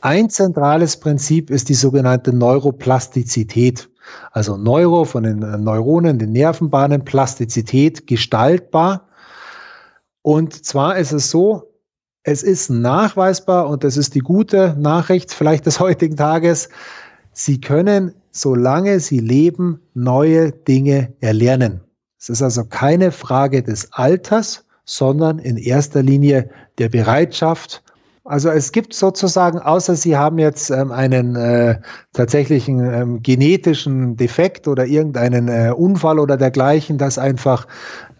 Ein 0.00 0.30
zentrales 0.30 0.98
Prinzip 0.98 1.50
ist 1.50 1.68
die 1.68 1.74
sogenannte 1.74 2.32
Neuroplastizität. 2.32 3.90
Also 4.32 4.56
Neuro 4.56 5.04
von 5.04 5.24
den 5.24 5.38
Neuronen, 5.38 6.18
den 6.18 6.32
Nervenbahnen, 6.32 7.04
Plastizität, 7.04 8.06
gestaltbar. 8.06 9.08
Und 10.30 10.64
zwar 10.64 10.96
ist 10.96 11.10
es 11.10 11.28
so, 11.28 11.72
es 12.22 12.44
ist 12.44 12.70
nachweisbar 12.70 13.68
und 13.68 13.82
das 13.82 13.96
ist 13.96 14.14
die 14.14 14.20
gute 14.20 14.76
Nachricht 14.78 15.34
vielleicht 15.34 15.66
des 15.66 15.80
heutigen 15.86 16.16
Tages. 16.16 16.68
Sie 17.32 17.60
können 17.60 18.14
solange 18.30 19.00
sie 19.00 19.18
leben, 19.18 19.80
neue 19.92 20.52
Dinge 20.52 21.12
erlernen. 21.18 21.80
Es 22.16 22.28
ist 22.28 22.42
also 22.42 22.64
keine 22.64 23.10
Frage 23.10 23.64
des 23.64 23.92
Alters, 23.92 24.64
sondern 24.84 25.40
in 25.40 25.56
erster 25.56 26.00
Linie 26.00 26.48
der 26.78 26.90
Bereitschaft. 26.90 27.82
Also 28.22 28.50
es 28.50 28.70
gibt 28.70 28.94
sozusagen, 28.94 29.58
außer 29.58 29.96
Sie 29.96 30.16
haben 30.16 30.38
jetzt 30.38 30.70
ähm, 30.70 30.92
einen 30.92 31.34
äh, 31.34 31.80
tatsächlichen 32.12 32.78
ähm, 32.78 33.22
genetischen 33.24 34.16
Defekt 34.16 34.68
oder 34.68 34.86
irgendeinen 34.86 35.48
äh, 35.48 35.72
Unfall 35.76 36.20
oder 36.20 36.36
dergleichen, 36.36 36.98
dass 36.98 37.18
einfach 37.18 37.66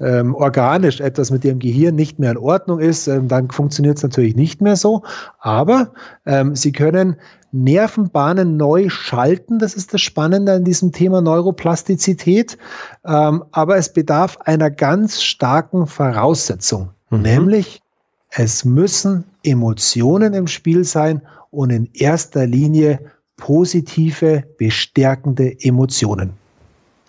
ähm, 0.01 0.35
organisch 0.35 1.01
etwas 1.01 1.31
mit 1.31 1.45
Ihrem 1.45 1.59
Gehirn 1.59 1.95
nicht 1.95 2.19
mehr 2.19 2.33
in 2.33 2.39
Ordnung 2.39 2.81
ist, 2.81 3.07
ähm, 3.07 3.29
dann 3.29 3.51
funktioniert 3.51 3.99
es 3.99 4.03
natürlich 4.03 4.35
nicht 4.35 4.61
mehr 4.61 4.77
so. 4.77 5.03
Aber 5.39 5.93
ähm, 6.27 6.57
Sie 6.57 6.73
können 6.73 7.17
Nervenbahnen 7.53 8.57
neu 8.57 8.89
schalten. 8.89 9.59
Das 9.59 9.75
ist 9.75 9.93
das 9.93 10.01
Spannende 10.01 10.53
an 10.53 10.65
diesem 10.65 10.93
Thema 10.93 11.21
Neuroplastizität. 11.21 12.57
Ähm, 13.05 13.45
aber 13.53 13.77
es 13.77 13.93
bedarf 13.93 14.39
einer 14.45 14.71
ganz 14.71 15.23
starken 15.23 15.87
Voraussetzung, 15.87 16.91
mhm. 17.11 17.23
nämlich 17.23 17.83
es 18.31 18.65
müssen 18.65 19.25
Emotionen 19.43 20.35
im 20.35 20.47
Spiel 20.47 20.85
sein 20.85 21.23
und 21.51 21.71
in 21.71 21.89
erster 21.95 22.47
Linie 22.47 23.01
positive, 23.37 24.45
bestärkende 24.59 25.57
Emotionen. 25.61 26.40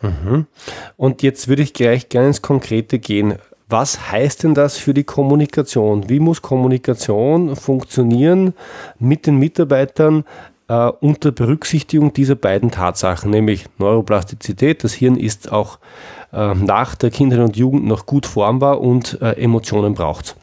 Mhm. 0.02 0.48
Und 0.98 1.24
jetzt 1.24 1.48
würde 1.48 1.62
ich 1.62 1.74
gleich 1.74 2.10
gerne 2.10 2.28
ins 2.28 2.42
Konkrete 2.42 3.00
gehen. 3.00 3.36
Was 3.70 4.12
heißt 4.12 4.44
denn 4.44 4.54
das 4.54 4.78
für 4.78 4.94
die 4.94 5.06
Kommunikation? 5.06 6.10
Wie 6.10 6.20
muss 6.20 6.42
Kommunikation 6.42 7.56
funktionieren 7.56 8.54
mit 9.00 9.26
den 9.26 9.38
Mitarbeitern 9.38 10.26
äh, 10.68 10.88
unter 11.00 11.32
Berücksichtigung 11.32 12.12
dieser 12.12 12.36
beiden 12.36 12.72
Tatsachen, 12.72 13.32
nämlich 13.32 13.66
Neuroplastizität, 13.78 14.84
das 14.84 14.94
Hirn 14.94 15.16
ist 15.16 15.52
auch 15.52 15.80
äh, 16.34 16.54
nach 16.54 16.96
der 16.96 17.12
Kindheit 17.12 17.40
und 17.40 17.56
Jugend 17.56 17.86
noch 17.86 18.06
gut 18.06 18.26
formbar 18.26 18.82
und 18.82 19.22
äh, 19.22 19.42
Emotionen 19.42 19.94
braucht 19.94 20.36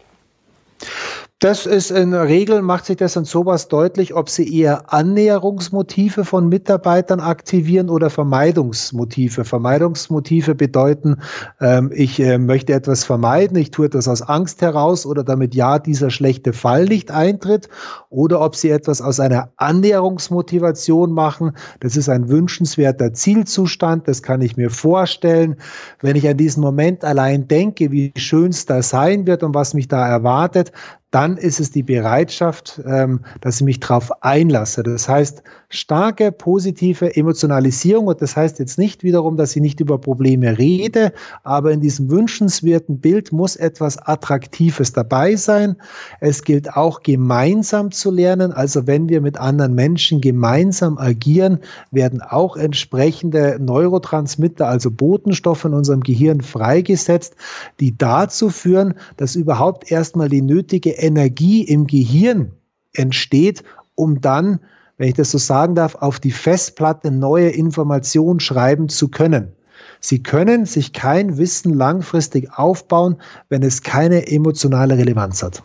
das 1.40 1.66
ist 1.66 1.92
in 1.92 2.10
der 2.10 2.26
Regel, 2.26 2.62
macht 2.62 2.86
sich 2.86 2.96
das 2.96 3.16
an 3.16 3.24
sowas 3.24 3.68
deutlich, 3.68 4.12
ob 4.12 4.28
sie 4.28 4.58
eher 4.58 4.92
Annäherungsmotive 4.92 6.24
von 6.24 6.48
Mitarbeitern 6.48 7.20
aktivieren 7.20 7.90
oder 7.90 8.10
Vermeidungsmotive. 8.10 9.44
Vermeidungsmotive 9.44 10.56
bedeuten, 10.56 11.18
ähm, 11.60 11.92
ich 11.94 12.18
äh, 12.18 12.38
möchte 12.38 12.72
etwas 12.72 13.04
vermeiden, 13.04 13.56
ich 13.56 13.70
tue 13.70 13.86
etwas 13.86 14.08
aus 14.08 14.22
Angst 14.22 14.62
heraus 14.62 15.06
oder 15.06 15.22
damit 15.22 15.54
ja 15.54 15.78
dieser 15.78 16.10
schlechte 16.10 16.52
Fall 16.52 16.86
nicht 16.86 17.12
eintritt. 17.12 17.68
Oder 18.10 18.40
ob 18.40 18.56
sie 18.56 18.70
etwas 18.70 19.00
aus 19.00 19.20
einer 19.20 19.52
Annäherungsmotivation 19.58 21.12
machen. 21.12 21.52
Das 21.78 21.96
ist 21.96 22.08
ein 22.08 22.28
wünschenswerter 22.28 23.12
Zielzustand, 23.12 24.08
das 24.08 24.24
kann 24.24 24.40
ich 24.40 24.56
mir 24.56 24.70
vorstellen. 24.70 25.54
Wenn 26.00 26.16
ich 26.16 26.28
an 26.28 26.36
diesen 26.36 26.62
Moment 26.62 27.04
allein 27.04 27.46
denke, 27.46 27.92
wie 27.92 28.12
schön 28.16 28.50
es 28.50 28.66
da 28.66 28.82
sein 28.82 29.28
wird 29.28 29.44
und 29.44 29.54
was 29.54 29.72
mich 29.72 29.86
da 29.86 30.08
erwartet, 30.08 30.72
dann 31.10 31.38
ist 31.38 31.58
es 31.58 31.70
die 31.70 31.82
Bereitschaft, 31.82 32.82
ähm, 32.86 33.20
dass 33.40 33.56
ich 33.56 33.64
mich 33.64 33.80
darauf 33.80 34.22
einlasse. 34.22 34.82
Das 34.82 35.08
heißt, 35.08 35.42
starke 35.70 36.32
positive 36.32 37.16
Emotionalisierung 37.16 38.08
und 38.08 38.20
das 38.20 38.36
heißt 38.36 38.58
jetzt 38.58 38.78
nicht 38.78 39.02
wiederum, 39.02 39.36
dass 39.36 39.56
ich 39.56 39.62
nicht 39.62 39.80
über 39.80 39.98
Probleme 39.98 40.58
rede, 40.58 41.12
aber 41.44 41.72
in 41.72 41.80
diesem 41.80 42.10
wünschenswerten 42.10 43.00
Bild 43.00 43.32
muss 43.32 43.56
etwas 43.56 43.96
Attraktives 43.96 44.92
dabei 44.92 45.36
sein. 45.36 45.76
Es 46.20 46.44
gilt 46.44 46.74
auch 46.76 47.02
gemeinsam 47.02 47.90
zu 47.90 48.10
lernen. 48.10 48.52
Also 48.52 48.86
wenn 48.86 49.08
wir 49.08 49.22
mit 49.22 49.38
anderen 49.38 49.74
Menschen 49.74 50.20
gemeinsam 50.20 50.98
agieren, 50.98 51.58
werden 51.90 52.20
auch 52.20 52.56
entsprechende 52.56 53.58
Neurotransmitter, 53.60 54.68
also 54.68 54.90
Botenstoffe 54.90 55.64
in 55.64 55.72
unserem 55.72 56.00
Gehirn 56.02 56.42
freigesetzt, 56.42 57.34
die 57.80 57.96
dazu 57.96 58.50
führen, 58.50 58.94
dass 59.16 59.36
überhaupt 59.36 59.90
erstmal 59.90 60.28
die 60.28 60.42
nötige 60.42 60.97
Energie 61.02 61.62
im 61.62 61.86
Gehirn 61.86 62.52
entsteht, 62.92 63.62
um 63.94 64.20
dann, 64.20 64.60
wenn 64.96 65.08
ich 65.08 65.14
das 65.14 65.30
so 65.30 65.38
sagen 65.38 65.74
darf, 65.74 65.94
auf 65.96 66.20
die 66.20 66.30
Festplatte 66.30 67.10
neue 67.10 67.50
Informationen 67.50 68.40
schreiben 68.40 68.88
zu 68.88 69.08
können. 69.08 69.52
Sie 70.00 70.22
können 70.22 70.66
sich 70.66 70.92
kein 70.92 71.38
Wissen 71.38 71.74
langfristig 71.74 72.52
aufbauen, 72.52 73.16
wenn 73.48 73.62
es 73.62 73.82
keine 73.82 74.28
emotionale 74.28 74.96
Relevanz 74.96 75.42
hat. 75.42 75.62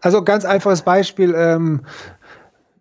Also 0.00 0.22
ganz 0.22 0.44
einfaches 0.44 0.82
Beispiel. 0.82 1.34
Ähm, 1.36 1.80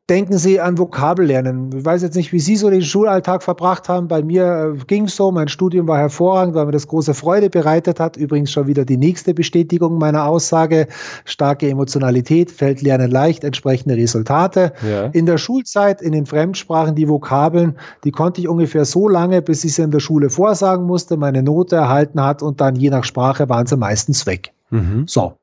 denken 0.10 0.38
Sie 0.38 0.62
an 0.62 0.78
Vokabellernen. 0.78 1.72
Ich 1.76 1.84
weiß 1.84 2.02
jetzt 2.02 2.16
nicht, 2.16 2.32
wie 2.32 2.40
Sie 2.40 2.56
so 2.56 2.70
den 2.70 2.82
Schulalltag 2.82 3.44
verbracht 3.44 3.90
haben. 3.90 4.08
Bei 4.08 4.24
mir 4.24 4.76
äh, 4.76 4.86
ging 4.86 5.06
es 5.06 5.16
so. 5.16 5.32
Mein 5.32 5.50
Studium 5.50 5.88
war 5.88 5.98
hervorragend, 5.98 6.56
weil 6.56 6.66
mir 6.66 6.72
das 6.72 6.88
große 6.88 7.14
Freude 7.14 7.50
bereitet 7.50 8.00
hat. 8.00 8.16
Übrigens 8.16 8.52
schon 8.52 8.68
wieder 8.68 8.86
die 8.86 8.98
nächste 8.98 9.34
Bestätigung 9.34 9.98
meiner 9.98 10.26
Aussage. 10.26 10.88
Starke 11.26 11.70
Emotionalität, 11.70 12.52
fällt 12.52 12.82
Lernen 12.82 13.12
leicht, 13.12 13.44
entsprechende 13.44 13.96
Resultate. 13.96 14.74
Ja. 14.90 15.08
In 15.08 15.26
der 15.26 15.38
Schulzeit, 15.38 16.02
in 16.02 16.14
den 16.14 16.26
Fremdsprachen, 16.26 16.96
die 16.96 17.10
Vokabeln, 17.10 17.78
die 18.04 18.12
konnte 18.12 18.40
ich 18.40 18.48
ungefähr 18.48 18.86
so 18.86 19.10
lange, 19.10 19.42
bis 19.42 19.64
ich 19.66 19.76
sie 19.76 19.82
in 19.82 19.92
der 19.92 20.00
Schule 20.00 20.30
vorsagen 20.30 20.86
musste, 20.86 21.18
meine 21.18 21.44
Note 21.44 21.76
erhalten 21.76 22.22
hat 22.22 22.42
und 22.42 22.62
dann 22.62 22.76
je 22.76 22.90
nach 22.90 23.04
Sprache 23.04 23.50
waren 23.50 23.68
sie 23.68 23.78
meistens 23.78 24.26
weg. 24.26 24.54
Mhm. 24.70 25.04
So. 25.08 25.34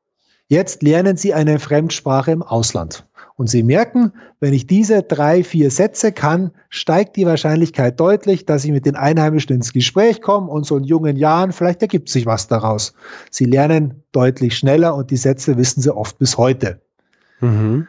Jetzt 0.47 0.83
lernen 0.83 1.17
Sie 1.17 1.33
eine 1.33 1.59
Fremdsprache 1.59 2.31
im 2.31 2.43
Ausland. 2.43 3.07
Und 3.37 3.51
Sie 3.51 3.65
merken, 3.65 4.13
wenn 4.39 4.55
ich 4.55 4.69
diese 4.69 5.03
drei, 5.03 5.43
vier 5.43 5.71
Sätze 5.71 6.13
kann, 6.13 6.53
steigt 6.69 7.17
die 7.17 7.27
Wahrscheinlichkeit 7.27 7.99
deutlich, 7.99 8.47
dass 8.47 8.65
ich 8.65 8.71
mit 8.71 8.87
den 8.87 8.95
Einheimischen 8.95 9.57
ins 9.57 9.73
Gespräch 9.73 10.23
komme 10.23 10.49
und 10.49 10.65
so 10.65 10.77
in 10.77 10.85
jungen 10.85 11.17
Jahren 11.17 11.53
vielleicht 11.53 11.83
ergibt 11.83 12.09
sich 12.09 12.27
was 12.27 12.47
daraus. 12.47 12.95
Sie 13.31 13.45
lernen 13.45 14.05
deutlich 14.13 14.57
schneller 14.57 14.95
und 14.95 15.11
die 15.11 15.17
Sätze 15.17 15.57
wissen 15.57 15.81
Sie 15.83 15.95
oft 15.95 16.19
bis 16.19 16.39
heute. 16.39 16.81
Mhm. 17.41 17.89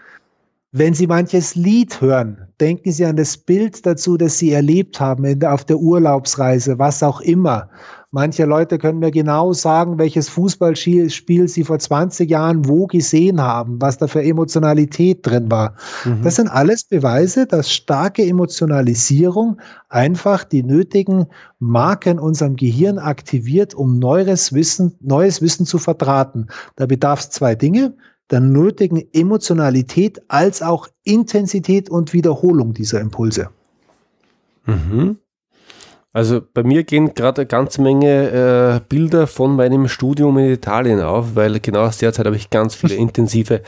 Wenn 0.72 0.94
Sie 0.94 1.08
manches 1.08 1.56
Lied 1.56 2.02
hören, 2.02 2.48
denken 2.60 2.92
Sie 2.92 3.06
an 3.06 3.16
das 3.16 3.38
Bild 3.38 3.86
dazu, 3.86 4.18
das 4.18 4.40
Sie 4.40 4.52
erlebt 4.52 5.00
haben 5.00 5.44
auf 5.46 5.64
der 5.64 5.78
Urlaubsreise, 5.78 6.80
was 6.80 7.04
auch 7.04 7.22
immer. 7.22 7.70
Manche 8.16 8.46
Leute 8.46 8.78
können 8.78 9.00
mir 9.00 9.12
genau 9.12 9.52
sagen, 9.52 9.98
welches 9.98 10.30
Fußballspiel 10.30 11.50
sie 11.50 11.66
vor 11.66 11.80
20 11.80 12.30
Jahren 12.30 12.66
wo 12.66 12.88
gesehen 12.88 13.42
haben, 13.42 13.82
was 13.82 13.98
da 13.98 14.08
für 14.08 14.24
Emotionalität 14.24 15.28
drin 15.28 15.52
war. 15.52 15.76
Mhm. 16.06 16.22
Das 16.22 16.38
sind 16.38 16.48
alles 16.48 16.86
Beweise, 16.86 17.46
dass 17.46 17.70
starke 17.70 18.24
Emotionalisierung 18.24 19.60
einfach 19.90 20.46
die 20.46 20.64
nötigen 20.64 21.26
Marken 21.60 22.12
in 22.12 22.20
unserem 22.20 22.56
Gehirn 22.56 23.00
aktiviert, 23.00 23.74
um 23.74 24.00
neues 24.00 24.54
Wissen, 24.54 24.96
neues 25.02 25.42
Wissen 25.42 25.66
zu 25.66 25.78
verdrahten. 25.78 26.48
Da 26.78 26.86
bedarf 26.86 27.20
es 27.20 27.32
zwei 27.32 27.54
Dinge. 27.54 27.96
der 28.32 28.40
nötigen 28.40 29.04
Emotionalität 29.14 30.22
als 30.30 30.62
auch 30.62 30.88
Intensität 31.04 31.90
und 31.90 32.14
Wiederholung 32.14 32.74
dieser 32.74 33.02
Impulse. 33.02 33.50
Mhm. 34.66 35.18
Also 36.16 36.40
bei 36.54 36.64
mir 36.64 36.86
gehen 36.86 37.14
gerade 37.14 37.42
eine 37.42 37.46
ganze 37.46 37.82
Menge 37.82 38.78
äh, 38.78 38.80
Bilder 38.88 39.28
von 39.28 39.54
meinem 39.58 39.90
Studium 39.90 40.38
in 40.38 40.46
Italien 40.50 41.02
auf, 41.02 41.36
weil 41.36 41.60
genau 41.60 41.82
aus 41.82 41.98
der 41.98 42.14
Zeit 42.14 42.26
habe 42.26 42.38
ich 42.38 42.50
ganz 42.50 42.74
viele 42.74 42.96
intensive 42.96 43.62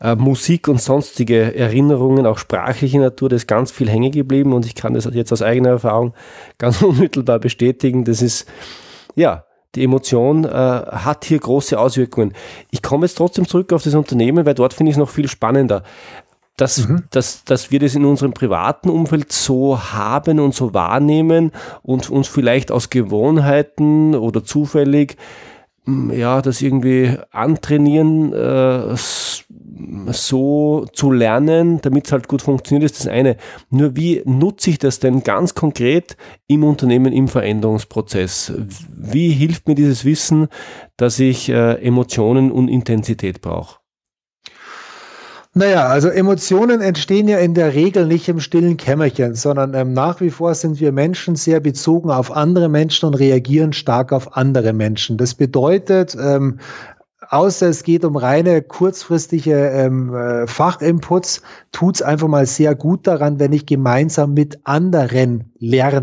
äh, 0.00 0.16
Musik 0.16 0.66
und 0.66 0.80
sonstige 0.80 1.54
Erinnerungen, 1.54 2.26
auch 2.26 2.38
sprachliche 2.38 2.98
Natur, 2.98 3.28
da 3.28 3.36
ist 3.36 3.46
ganz 3.46 3.70
viel 3.70 3.88
hängen 3.88 4.10
geblieben 4.10 4.54
und 4.54 4.66
ich 4.66 4.74
kann 4.74 4.94
das 4.94 5.08
jetzt 5.12 5.32
aus 5.32 5.40
eigener 5.40 5.68
Erfahrung 5.68 6.14
ganz 6.58 6.82
unmittelbar 6.82 7.38
bestätigen. 7.38 8.04
Das 8.04 8.22
ist, 8.22 8.48
ja, 9.14 9.44
die 9.76 9.84
Emotion 9.84 10.44
äh, 10.44 10.48
hat 10.48 11.24
hier 11.24 11.38
große 11.38 11.78
Auswirkungen. 11.78 12.32
Ich 12.72 12.82
komme 12.82 13.06
jetzt 13.06 13.14
trotzdem 13.14 13.46
zurück 13.46 13.72
auf 13.72 13.84
das 13.84 13.94
Unternehmen, 13.94 14.46
weil 14.46 14.54
dort 14.54 14.74
finde 14.74 14.90
ich 14.90 14.96
es 14.96 15.00
noch 15.00 15.10
viel 15.10 15.28
spannender 15.28 15.84
dass, 16.56 16.88
mhm. 16.88 17.04
dass, 17.10 17.44
dass 17.44 17.70
wir 17.70 17.80
das 17.80 17.94
in 17.94 18.04
unserem 18.04 18.32
privaten 18.32 18.88
Umfeld 18.88 19.32
so 19.32 19.78
haben 19.92 20.38
und 20.40 20.54
so 20.54 20.72
wahrnehmen 20.72 21.50
und 21.82 22.10
uns 22.10 22.28
vielleicht 22.28 22.70
aus 22.70 22.90
Gewohnheiten 22.90 24.14
oder 24.14 24.44
zufällig 24.44 25.16
hm, 25.86 26.12
ja, 26.12 26.40
das 26.40 26.62
irgendwie 26.62 27.16
antrainieren, 27.30 28.32
äh, 28.32 28.96
so 30.06 30.86
zu 30.92 31.10
lernen, 31.10 31.80
damit 31.82 32.06
es 32.06 32.12
halt 32.12 32.28
gut 32.28 32.42
funktioniert, 32.42 32.90
ist 32.90 33.00
das 33.00 33.08
eine. 33.08 33.36
Nur 33.70 33.96
wie 33.96 34.22
nutze 34.24 34.70
ich 34.70 34.78
das 34.78 34.98
denn 34.98 35.24
ganz 35.24 35.54
konkret 35.54 36.16
im 36.46 36.64
Unternehmen, 36.64 37.12
im 37.12 37.28
Veränderungsprozess? 37.28 38.52
Wie 38.96 39.30
hilft 39.30 39.68
mir 39.68 39.74
dieses 39.74 40.04
Wissen, 40.04 40.48
dass 40.96 41.18
ich 41.18 41.48
äh, 41.48 41.74
Emotionen 41.84 42.50
und 42.50 42.68
Intensität 42.68 43.42
brauche? 43.42 43.83
Naja, 45.56 45.86
also 45.86 46.08
Emotionen 46.08 46.80
entstehen 46.80 47.28
ja 47.28 47.38
in 47.38 47.54
der 47.54 47.74
Regel 47.74 48.08
nicht 48.08 48.28
im 48.28 48.40
stillen 48.40 48.76
Kämmerchen, 48.76 49.36
sondern 49.36 49.72
ähm, 49.74 49.92
nach 49.92 50.20
wie 50.20 50.30
vor 50.30 50.52
sind 50.56 50.80
wir 50.80 50.90
Menschen 50.90 51.36
sehr 51.36 51.60
bezogen 51.60 52.10
auf 52.10 52.32
andere 52.32 52.68
Menschen 52.68 53.06
und 53.06 53.14
reagieren 53.14 53.72
stark 53.72 54.10
auf 54.10 54.36
andere 54.36 54.72
Menschen. 54.72 55.16
Das 55.16 55.32
bedeutet, 55.32 56.16
ähm, 56.20 56.58
außer 57.28 57.68
es 57.68 57.84
geht 57.84 58.04
um 58.04 58.16
reine 58.16 58.62
kurzfristige 58.62 59.68
ähm, 59.68 60.12
äh, 60.12 60.48
Fachinputs, 60.48 61.40
tut's 61.70 62.02
einfach 62.02 62.26
mal 62.26 62.46
sehr 62.46 62.74
gut 62.74 63.06
daran, 63.06 63.38
wenn 63.38 63.52
ich 63.52 63.64
gemeinsam 63.64 64.34
mit 64.34 64.58
anderen 64.64 65.52
lerne 65.60 66.00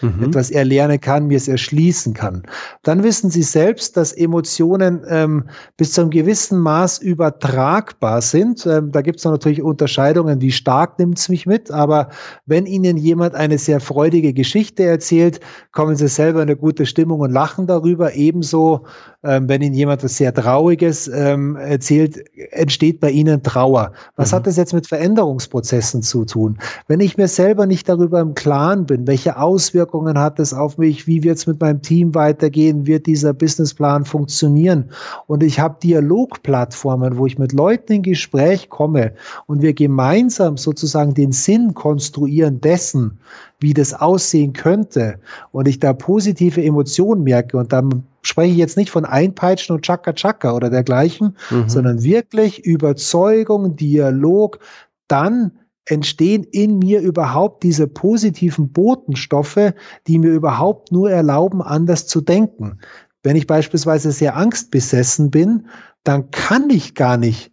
mhm. 0.00 0.24
etwas 0.24 0.50
erlernen 0.50 1.00
kann, 1.00 1.26
mir 1.26 1.36
es 1.36 1.48
erschließen 1.48 2.14
kann. 2.14 2.42
Dann 2.82 3.02
wissen 3.02 3.30
Sie 3.30 3.42
selbst, 3.42 3.96
dass 3.96 4.12
Emotionen 4.12 5.02
ähm, 5.08 5.44
bis 5.76 5.92
zu 5.92 6.02
einem 6.02 6.10
gewissen 6.10 6.58
Maß 6.60 6.98
übertragbar 6.98 8.22
sind. 8.22 8.66
Ähm, 8.66 8.92
da 8.92 9.02
gibt 9.02 9.18
es 9.18 9.24
natürlich 9.24 9.62
Unterscheidungen, 9.62 10.40
wie 10.40 10.52
stark 10.52 10.98
nimmt 10.98 11.18
es 11.18 11.28
mich 11.28 11.46
mit, 11.46 11.70
aber 11.70 12.08
wenn 12.46 12.66
Ihnen 12.66 12.96
jemand 12.96 13.34
eine 13.34 13.58
sehr 13.58 13.80
freudige 13.80 14.32
Geschichte 14.32 14.84
erzählt, 14.84 15.40
kommen 15.72 15.96
Sie 15.96 16.08
selber 16.08 16.42
in 16.42 16.48
eine 16.48 16.56
gute 16.56 16.86
Stimmung 16.86 17.20
und 17.20 17.30
lachen 17.30 17.66
darüber. 17.66 18.14
Ebenso, 18.14 18.86
ähm, 19.22 19.48
wenn 19.48 19.62
Ihnen 19.62 19.74
jemand 19.74 20.02
was 20.02 20.16
sehr 20.16 20.32
Trauriges 20.32 21.08
ähm, 21.08 21.56
erzählt, 21.56 22.24
entsteht 22.52 23.00
bei 23.00 23.10
Ihnen 23.10 23.42
Trauer. 23.42 23.92
Was 24.16 24.32
mhm. 24.32 24.36
hat 24.36 24.46
das 24.46 24.56
jetzt 24.56 24.72
mit 24.72 24.86
Veränderungsprozessen 24.86 26.02
zu 26.02 26.24
tun? 26.24 26.58
Wenn 26.88 27.00
ich 27.00 27.16
mir 27.16 27.28
selber 27.28 27.66
nicht 27.66 27.88
darüber 27.88 28.20
im 28.20 28.34
Klaren 28.34 28.86
bin, 28.86 29.06
welche 29.06 29.36
Auswirkungen 29.36 29.89
Auswirkungen 29.90 30.18
hat 30.18 30.38
es 30.38 30.54
auf 30.54 30.78
mich? 30.78 31.08
Wie 31.08 31.24
wird 31.24 31.38
es 31.38 31.48
mit 31.48 31.60
meinem 31.60 31.82
Team 31.82 32.14
weitergehen? 32.14 32.86
Wird 32.86 33.06
dieser 33.06 33.32
Businessplan 33.32 34.04
funktionieren? 34.04 34.90
Und 35.26 35.42
ich 35.42 35.58
habe 35.58 35.78
Dialogplattformen, 35.82 37.16
wo 37.16 37.26
ich 37.26 37.38
mit 37.38 37.52
Leuten 37.52 37.94
in 37.94 38.02
Gespräch 38.02 38.68
komme 38.68 39.14
und 39.46 39.62
wir 39.62 39.72
gemeinsam 39.72 40.56
sozusagen 40.56 41.14
den 41.14 41.32
Sinn 41.32 41.74
konstruieren 41.74 42.60
dessen, 42.60 43.18
wie 43.58 43.74
das 43.74 43.92
aussehen 43.92 44.52
könnte 44.52 45.18
und 45.50 45.66
ich 45.66 45.80
da 45.80 45.92
positive 45.92 46.62
Emotionen 46.62 47.24
merke 47.24 47.56
und 47.56 47.72
dann 47.72 48.04
spreche 48.22 48.52
ich 48.52 48.58
jetzt 48.58 48.76
nicht 48.76 48.90
von 48.90 49.04
Einpeitschen 49.04 49.74
und 49.74 49.82
Chaka 49.82 50.12
Chaka 50.12 50.52
oder 50.52 50.70
dergleichen, 50.70 51.36
mhm. 51.50 51.68
sondern 51.68 52.04
wirklich 52.04 52.64
Überzeugung, 52.64 53.74
Dialog, 53.74 54.60
dann 55.08 55.50
entstehen 55.90 56.44
in 56.44 56.78
mir 56.78 57.00
überhaupt 57.00 57.62
diese 57.62 57.86
positiven 57.86 58.72
Botenstoffe, 58.72 59.74
die 60.06 60.18
mir 60.18 60.30
überhaupt 60.30 60.92
nur 60.92 61.10
erlauben, 61.10 61.62
anders 61.62 62.06
zu 62.06 62.20
denken. 62.20 62.78
Wenn 63.22 63.36
ich 63.36 63.46
beispielsweise 63.46 64.12
sehr 64.12 64.36
angstbesessen 64.36 65.30
bin, 65.30 65.66
dann 66.04 66.30
kann 66.30 66.70
ich 66.70 66.94
gar 66.94 67.16
nicht 67.16 67.49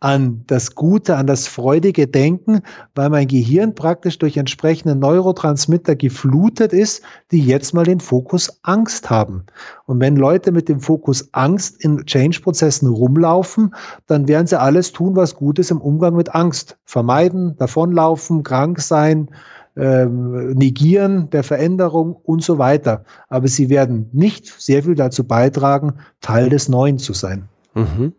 an 0.00 0.42
das 0.46 0.74
Gute, 0.74 1.16
an 1.16 1.26
das 1.26 1.46
freudige 1.46 2.06
Denken, 2.06 2.62
weil 2.94 3.10
mein 3.10 3.28
Gehirn 3.28 3.74
praktisch 3.74 4.18
durch 4.18 4.38
entsprechende 4.38 4.96
Neurotransmitter 4.96 5.94
geflutet 5.94 6.72
ist, 6.72 7.02
die 7.30 7.44
jetzt 7.44 7.74
mal 7.74 7.84
den 7.84 8.00
Fokus 8.00 8.60
Angst 8.62 9.10
haben. 9.10 9.44
Und 9.84 10.00
wenn 10.00 10.16
Leute 10.16 10.52
mit 10.52 10.70
dem 10.70 10.80
Fokus 10.80 11.28
Angst 11.32 11.84
in 11.84 12.06
Change-Prozessen 12.06 12.88
rumlaufen, 12.88 13.74
dann 14.06 14.26
werden 14.26 14.46
sie 14.46 14.58
alles 14.58 14.92
tun, 14.92 15.16
was 15.16 15.36
gut 15.36 15.58
ist 15.58 15.70
im 15.70 15.82
Umgang 15.82 16.16
mit 16.16 16.34
Angst. 16.34 16.78
Vermeiden, 16.86 17.56
davonlaufen, 17.58 18.42
krank 18.42 18.80
sein, 18.80 19.28
ähm, 19.76 20.52
Negieren 20.52 21.28
der 21.30 21.42
Veränderung 21.42 22.16
und 22.24 22.42
so 22.42 22.58
weiter. 22.58 23.04
Aber 23.28 23.48
sie 23.48 23.68
werden 23.68 24.08
nicht 24.12 24.46
sehr 24.46 24.82
viel 24.82 24.94
dazu 24.94 25.24
beitragen, 25.24 25.94
Teil 26.20 26.48
des 26.48 26.68
Neuen 26.70 26.98
zu 26.98 27.12
sein. 27.12 27.48
Mhm. 27.74 28.14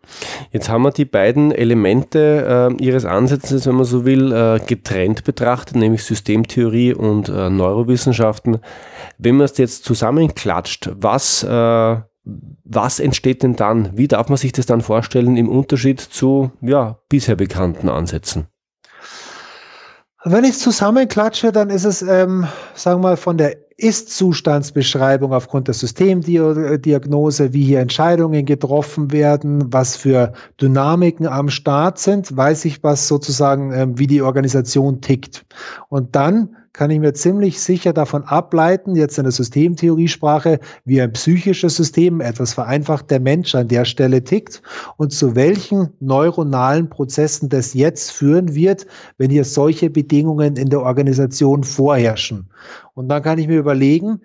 Jetzt 0.50 0.68
haben 0.68 0.82
wir 0.82 0.90
die 0.92 1.04
beiden 1.04 1.52
Elemente 1.52 2.70
äh, 2.78 2.82
Ihres 2.82 3.04
Ansatzes, 3.04 3.66
wenn 3.66 3.74
man 3.74 3.84
so 3.84 4.04
will, 4.04 4.32
äh, 4.32 4.60
getrennt 4.64 5.24
betrachtet, 5.24 5.76
nämlich 5.76 6.04
Systemtheorie 6.04 6.94
und 6.94 7.28
äh, 7.28 7.50
Neurowissenschaften. 7.50 8.58
Wenn 9.18 9.36
man 9.36 9.44
es 9.44 9.58
jetzt 9.58 9.84
zusammenklatscht, 9.84 10.90
was, 10.94 11.42
äh, 11.42 11.96
was 12.24 13.00
entsteht 13.00 13.42
denn 13.42 13.56
dann? 13.56 13.96
Wie 13.96 14.08
darf 14.08 14.28
man 14.28 14.38
sich 14.38 14.52
das 14.52 14.66
dann 14.66 14.80
vorstellen 14.80 15.36
im 15.36 15.48
Unterschied 15.48 16.00
zu 16.00 16.52
ja, 16.62 16.98
bisher 17.08 17.36
bekannten 17.36 17.88
Ansätzen? 17.88 18.46
Wenn 20.24 20.44
ich 20.44 20.50
es 20.50 20.60
zusammenklatsche, 20.60 21.50
dann 21.50 21.68
ist 21.68 21.84
es, 21.84 22.00
ähm, 22.00 22.46
sagen 22.74 23.02
wir 23.02 23.08
mal, 23.08 23.16
von 23.16 23.36
der 23.36 23.56
ist-Zustandsbeschreibung 23.82 25.32
aufgrund 25.32 25.66
der 25.66 25.74
Systemdiagnose, 25.74 27.52
wie 27.52 27.64
hier 27.64 27.80
Entscheidungen 27.80 28.46
getroffen 28.46 29.10
werden, 29.10 29.72
was 29.72 29.96
für 29.96 30.32
Dynamiken 30.60 31.26
am 31.26 31.48
Start 31.48 31.98
sind, 31.98 32.36
weiß 32.36 32.64
ich, 32.64 32.82
was 32.84 33.08
sozusagen, 33.08 33.72
ähm, 33.72 33.98
wie 33.98 34.06
die 34.06 34.22
Organisation 34.22 35.00
tickt. 35.00 35.44
Und 35.88 36.14
dann 36.14 36.56
kann 36.72 36.90
ich 36.90 37.00
mir 37.00 37.12
ziemlich 37.12 37.60
sicher 37.60 37.92
davon 37.92 38.24
ableiten, 38.24 38.96
jetzt 38.96 39.18
in 39.18 39.24
der 39.24 39.32
Systemtheoriesprache, 39.32 40.58
wie 40.84 41.02
ein 41.02 41.12
psychisches 41.12 41.76
System, 41.76 42.20
etwas 42.20 42.54
vereinfacht 42.54 43.10
der 43.10 43.20
Mensch 43.20 43.54
an 43.54 43.68
der 43.68 43.84
Stelle 43.84 44.24
tickt 44.24 44.62
und 44.96 45.12
zu 45.12 45.36
welchen 45.36 45.90
neuronalen 46.00 46.88
Prozessen 46.88 47.50
das 47.50 47.74
jetzt 47.74 48.12
führen 48.12 48.54
wird, 48.54 48.86
wenn 49.18 49.30
hier 49.30 49.44
solche 49.44 49.90
Bedingungen 49.90 50.56
in 50.56 50.70
der 50.70 50.80
Organisation 50.80 51.62
vorherrschen. 51.62 52.48
Und 52.94 53.08
dann 53.08 53.22
kann 53.22 53.38
ich 53.38 53.48
mir 53.48 53.58
überlegen, 53.58 54.20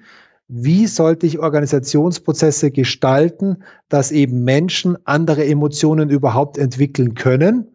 wie 0.47 0.87
sollte 0.87 1.27
ich 1.27 1.39
Organisationsprozesse 1.39 2.71
gestalten, 2.71 3.57
dass 3.89 4.11
eben 4.11 4.45
Menschen 4.45 4.97
andere 5.03 5.45
Emotionen 5.45 6.09
überhaupt 6.09 6.57
entwickeln 6.57 7.15
können 7.15 7.67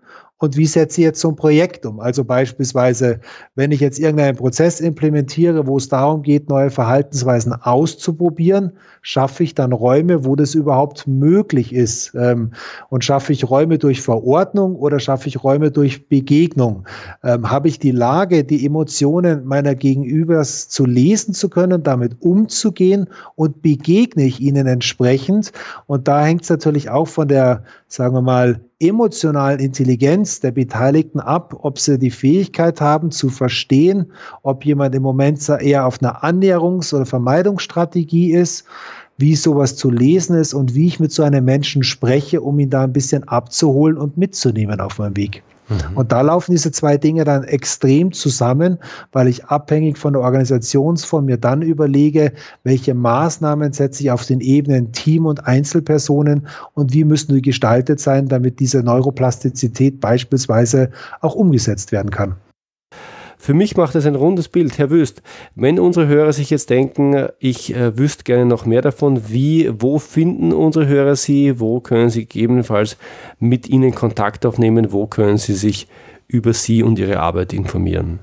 und 0.42 0.56
wie 0.56 0.66
setze 0.66 1.00
ich 1.00 1.04
jetzt 1.04 1.20
so 1.20 1.28
ein 1.28 1.36
Projekt 1.36 1.86
um? 1.86 2.00
Also 2.00 2.24
beispielsweise, 2.24 3.20
wenn 3.54 3.70
ich 3.70 3.78
jetzt 3.78 4.00
irgendeinen 4.00 4.36
Prozess 4.36 4.80
implementiere, 4.80 5.68
wo 5.68 5.76
es 5.76 5.88
darum 5.88 6.22
geht, 6.22 6.48
neue 6.48 6.68
Verhaltensweisen 6.68 7.52
auszuprobieren, 7.52 8.72
schaffe 9.02 9.44
ich 9.44 9.54
dann 9.54 9.72
Räume, 9.72 10.24
wo 10.24 10.34
das 10.34 10.56
überhaupt 10.56 11.06
möglich 11.06 11.72
ist? 11.72 12.12
Ähm, 12.16 12.50
und 12.88 13.04
schaffe 13.04 13.32
ich 13.32 13.48
Räume 13.48 13.78
durch 13.78 14.02
Verordnung 14.02 14.74
oder 14.74 14.98
schaffe 14.98 15.28
ich 15.28 15.44
Räume 15.44 15.70
durch 15.70 16.08
Begegnung? 16.08 16.88
Ähm, 17.22 17.48
habe 17.48 17.68
ich 17.68 17.78
die 17.78 17.92
Lage, 17.92 18.42
die 18.42 18.66
Emotionen 18.66 19.44
meiner 19.44 19.76
Gegenübers 19.76 20.68
zu 20.68 20.86
lesen 20.86 21.34
zu 21.34 21.50
können, 21.50 21.84
damit 21.84 22.16
umzugehen 22.20 23.06
und 23.36 23.62
begegne 23.62 24.24
ich 24.24 24.40
ihnen 24.40 24.66
entsprechend? 24.66 25.52
Und 25.86 26.08
da 26.08 26.24
hängt 26.24 26.42
es 26.42 26.50
natürlich 26.50 26.90
auch 26.90 27.06
von 27.06 27.28
der, 27.28 27.62
sagen 27.86 28.14
wir 28.14 28.22
mal, 28.22 28.60
emotionalen 28.82 29.60
Intelligenz 29.60 30.40
der 30.40 30.50
Beteiligten 30.50 31.20
ab, 31.20 31.54
ob 31.62 31.78
sie 31.78 31.98
die 31.98 32.10
Fähigkeit 32.10 32.80
haben 32.80 33.10
zu 33.10 33.28
verstehen, 33.28 34.12
ob 34.42 34.64
jemand 34.64 34.94
im 34.94 35.02
Moment 35.02 35.48
eher 35.48 35.86
auf 35.86 36.02
einer 36.02 36.24
Annäherungs- 36.24 36.94
oder 36.94 37.06
Vermeidungsstrategie 37.06 38.32
ist, 38.32 38.64
wie 39.18 39.36
sowas 39.36 39.76
zu 39.76 39.90
lesen 39.90 40.36
ist 40.36 40.52
und 40.52 40.74
wie 40.74 40.86
ich 40.86 40.98
mit 40.98 41.12
so 41.12 41.22
einem 41.22 41.44
Menschen 41.44 41.84
spreche, 41.84 42.40
um 42.40 42.58
ihn 42.58 42.70
da 42.70 42.82
ein 42.82 42.92
bisschen 42.92 43.22
abzuholen 43.28 43.96
und 43.96 44.16
mitzunehmen 44.16 44.80
auf 44.80 44.98
meinem 44.98 45.16
Weg. 45.16 45.42
Mhm. 45.72 45.96
Und 45.96 46.12
da 46.12 46.20
laufen 46.20 46.52
diese 46.52 46.72
zwei 46.72 46.96
Dinge 46.96 47.24
dann 47.24 47.44
extrem 47.44 48.12
zusammen, 48.12 48.78
weil 49.12 49.28
ich 49.28 49.46
abhängig 49.46 49.98
von 49.98 50.12
der 50.12 50.22
Organisationsform 50.22 51.24
mir 51.26 51.36
dann 51.38 51.62
überlege, 51.62 52.32
welche 52.64 52.94
Maßnahmen 52.94 53.72
setze 53.72 54.02
ich 54.02 54.10
auf 54.10 54.26
den 54.26 54.40
Ebenen 54.40 54.92
Team 54.92 55.26
und 55.26 55.46
Einzelpersonen 55.46 56.46
und 56.74 56.92
wie 56.92 57.04
müssen 57.04 57.34
die 57.34 57.42
gestaltet 57.42 58.00
sein, 58.00 58.28
damit 58.28 58.60
diese 58.60 58.82
Neuroplastizität 58.82 60.00
beispielsweise 60.00 60.90
auch 61.20 61.34
umgesetzt 61.34 61.92
werden 61.92 62.10
kann. 62.10 62.36
Für 63.42 63.54
mich 63.54 63.76
macht 63.76 63.96
das 63.96 64.06
ein 64.06 64.14
rundes 64.14 64.48
Bild. 64.48 64.78
Herr 64.78 64.90
Wüst, 64.90 65.20
wenn 65.56 65.80
unsere 65.80 66.06
Hörer 66.06 66.32
sich 66.32 66.50
jetzt 66.50 66.70
denken, 66.70 67.26
ich 67.40 67.74
äh, 67.74 67.98
wüsste 67.98 68.22
gerne 68.22 68.46
noch 68.46 68.66
mehr 68.66 68.82
davon, 68.82 69.30
wie, 69.30 69.68
wo 69.80 69.98
finden 69.98 70.52
unsere 70.52 70.86
Hörer 70.86 71.16
Sie? 71.16 71.58
Wo 71.58 71.80
können 71.80 72.08
Sie 72.08 72.20
gegebenenfalls 72.20 72.96
mit 73.40 73.68
Ihnen 73.68 73.96
Kontakt 73.96 74.46
aufnehmen? 74.46 74.92
Wo 74.92 75.08
können 75.08 75.38
Sie 75.38 75.54
sich 75.54 75.88
über 76.28 76.52
Sie 76.52 76.84
und 76.84 77.00
Ihre 77.00 77.18
Arbeit 77.18 77.52
informieren? 77.52 78.20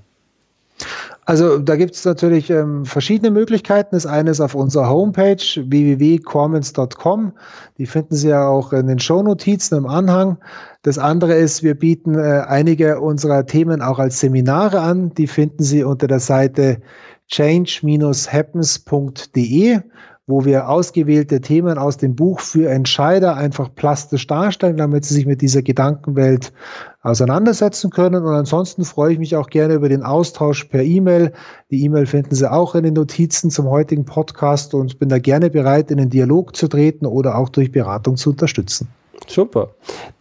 Also 1.29 1.59
da 1.59 1.75
gibt 1.75 1.93
es 1.93 2.05
natürlich 2.05 2.49
ähm, 2.49 2.85
verschiedene 2.85 3.29
Möglichkeiten. 3.29 3.89
Das 3.91 4.07
eine 4.07 4.31
ist 4.31 4.41
auf 4.41 4.55
unserer 4.55 4.89
Homepage 4.89 5.37
www.cormans.com. 5.37 7.33
Die 7.77 7.85
finden 7.85 8.15
Sie 8.15 8.29
ja 8.29 8.47
auch 8.47 8.73
in 8.73 8.87
den 8.87 8.97
Shownotizen 8.97 9.77
im 9.77 9.85
Anhang. 9.85 10.39
Das 10.81 10.97
andere 10.97 11.35
ist, 11.35 11.61
wir 11.61 11.75
bieten 11.75 12.15
äh, 12.15 12.45
einige 12.47 12.99
unserer 12.99 13.45
Themen 13.45 13.83
auch 13.83 13.99
als 13.99 14.19
Seminare 14.19 14.79
an. 14.79 15.13
Die 15.13 15.27
finden 15.27 15.61
Sie 15.61 15.83
unter 15.83 16.07
der 16.07 16.19
Seite 16.19 16.81
change-happens.de 17.27 19.81
wo 20.29 20.45
wir 20.45 20.69
ausgewählte 20.69 21.41
Themen 21.41 21.79
aus 21.79 21.97
dem 21.97 22.15
Buch 22.15 22.39
für 22.39 22.69
Entscheider 22.69 23.35
einfach 23.35 23.73
plastisch 23.73 24.27
darstellen, 24.27 24.77
damit 24.77 25.03
sie 25.03 25.15
sich 25.15 25.25
mit 25.25 25.41
dieser 25.41 25.63
Gedankenwelt 25.63 26.53
auseinandersetzen 27.01 27.89
können. 27.89 28.23
Und 28.23 28.33
ansonsten 28.33 28.83
freue 28.83 29.13
ich 29.13 29.19
mich 29.19 29.35
auch 29.35 29.49
gerne 29.49 29.75
über 29.75 29.89
den 29.89 30.03
Austausch 30.03 30.65
per 30.65 30.83
E-Mail. 30.83 31.33
Die 31.71 31.83
E-Mail 31.83 32.05
finden 32.05 32.35
Sie 32.35 32.51
auch 32.51 32.75
in 32.75 32.83
den 32.83 32.93
Notizen 32.93 33.49
zum 33.49 33.69
heutigen 33.69 34.05
Podcast 34.05 34.73
und 34.73 34.99
bin 34.99 35.09
da 35.09 35.19
gerne 35.19 35.49
bereit, 35.49 35.91
in 35.91 35.97
den 35.97 36.09
Dialog 36.09 36.55
zu 36.55 36.67
treten 36.67 37.05
oder 37.05 37.37
auch 37.37 37.49
durch 37.49 37.71
Beratung 37.71 38.17
zu 38.17 38.31
unterstützen. 38.31 38.89
Super. 39.27 39.69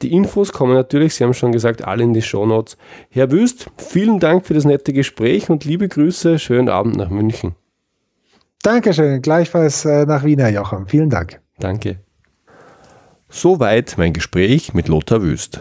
Die 0.03 0.13
Infos 0.13 0.53
kommen 0.53 0.75
natürlich, 0.75 1.15
Sie 1.15 1.25
haben 1.25 1.35
schon 1.35 1.53
gesagt, 1.53 1.85
alle 1.85 2.03
in 2.03 2.13
die 2.13 2.23
Shownotes. 2.23 2.77
Herr 3.11 3.31
Wüst, 3.31 3.71
vielen 3.77 4.19
Dank 4.19 4.45
für 4.47 4.55
das 4.55 4.65
nette 4.65 4.93
Gespräch 4.93 5.51
und 5.51 5.65
liebe 5.65 5.89
Grüße, 5.89 6.39
schönen 6.39 6.69
Abend 6.69 6.97
nach 6.97 7.09
München. 7.09 7.55
Dankeschön, 8.63 9.23
gleichfalls 9.23 9.85
äh, 9.85 10.05
nach 10.05 10.25
Wien, 10.25 10.41
Herr 10.41 10.51
Joachim. 10.51 10.87
Vielen 10.89 11.11
Dank. 11.11 11.41
Danke. 11.61 12.01
Soweit 13.29 13.95
mein 13.99 14.13
Gespräch 14.13 14.75
mit 14.75 14.89
Lothar 14.89 15.23
Wüst. 15.23 15.61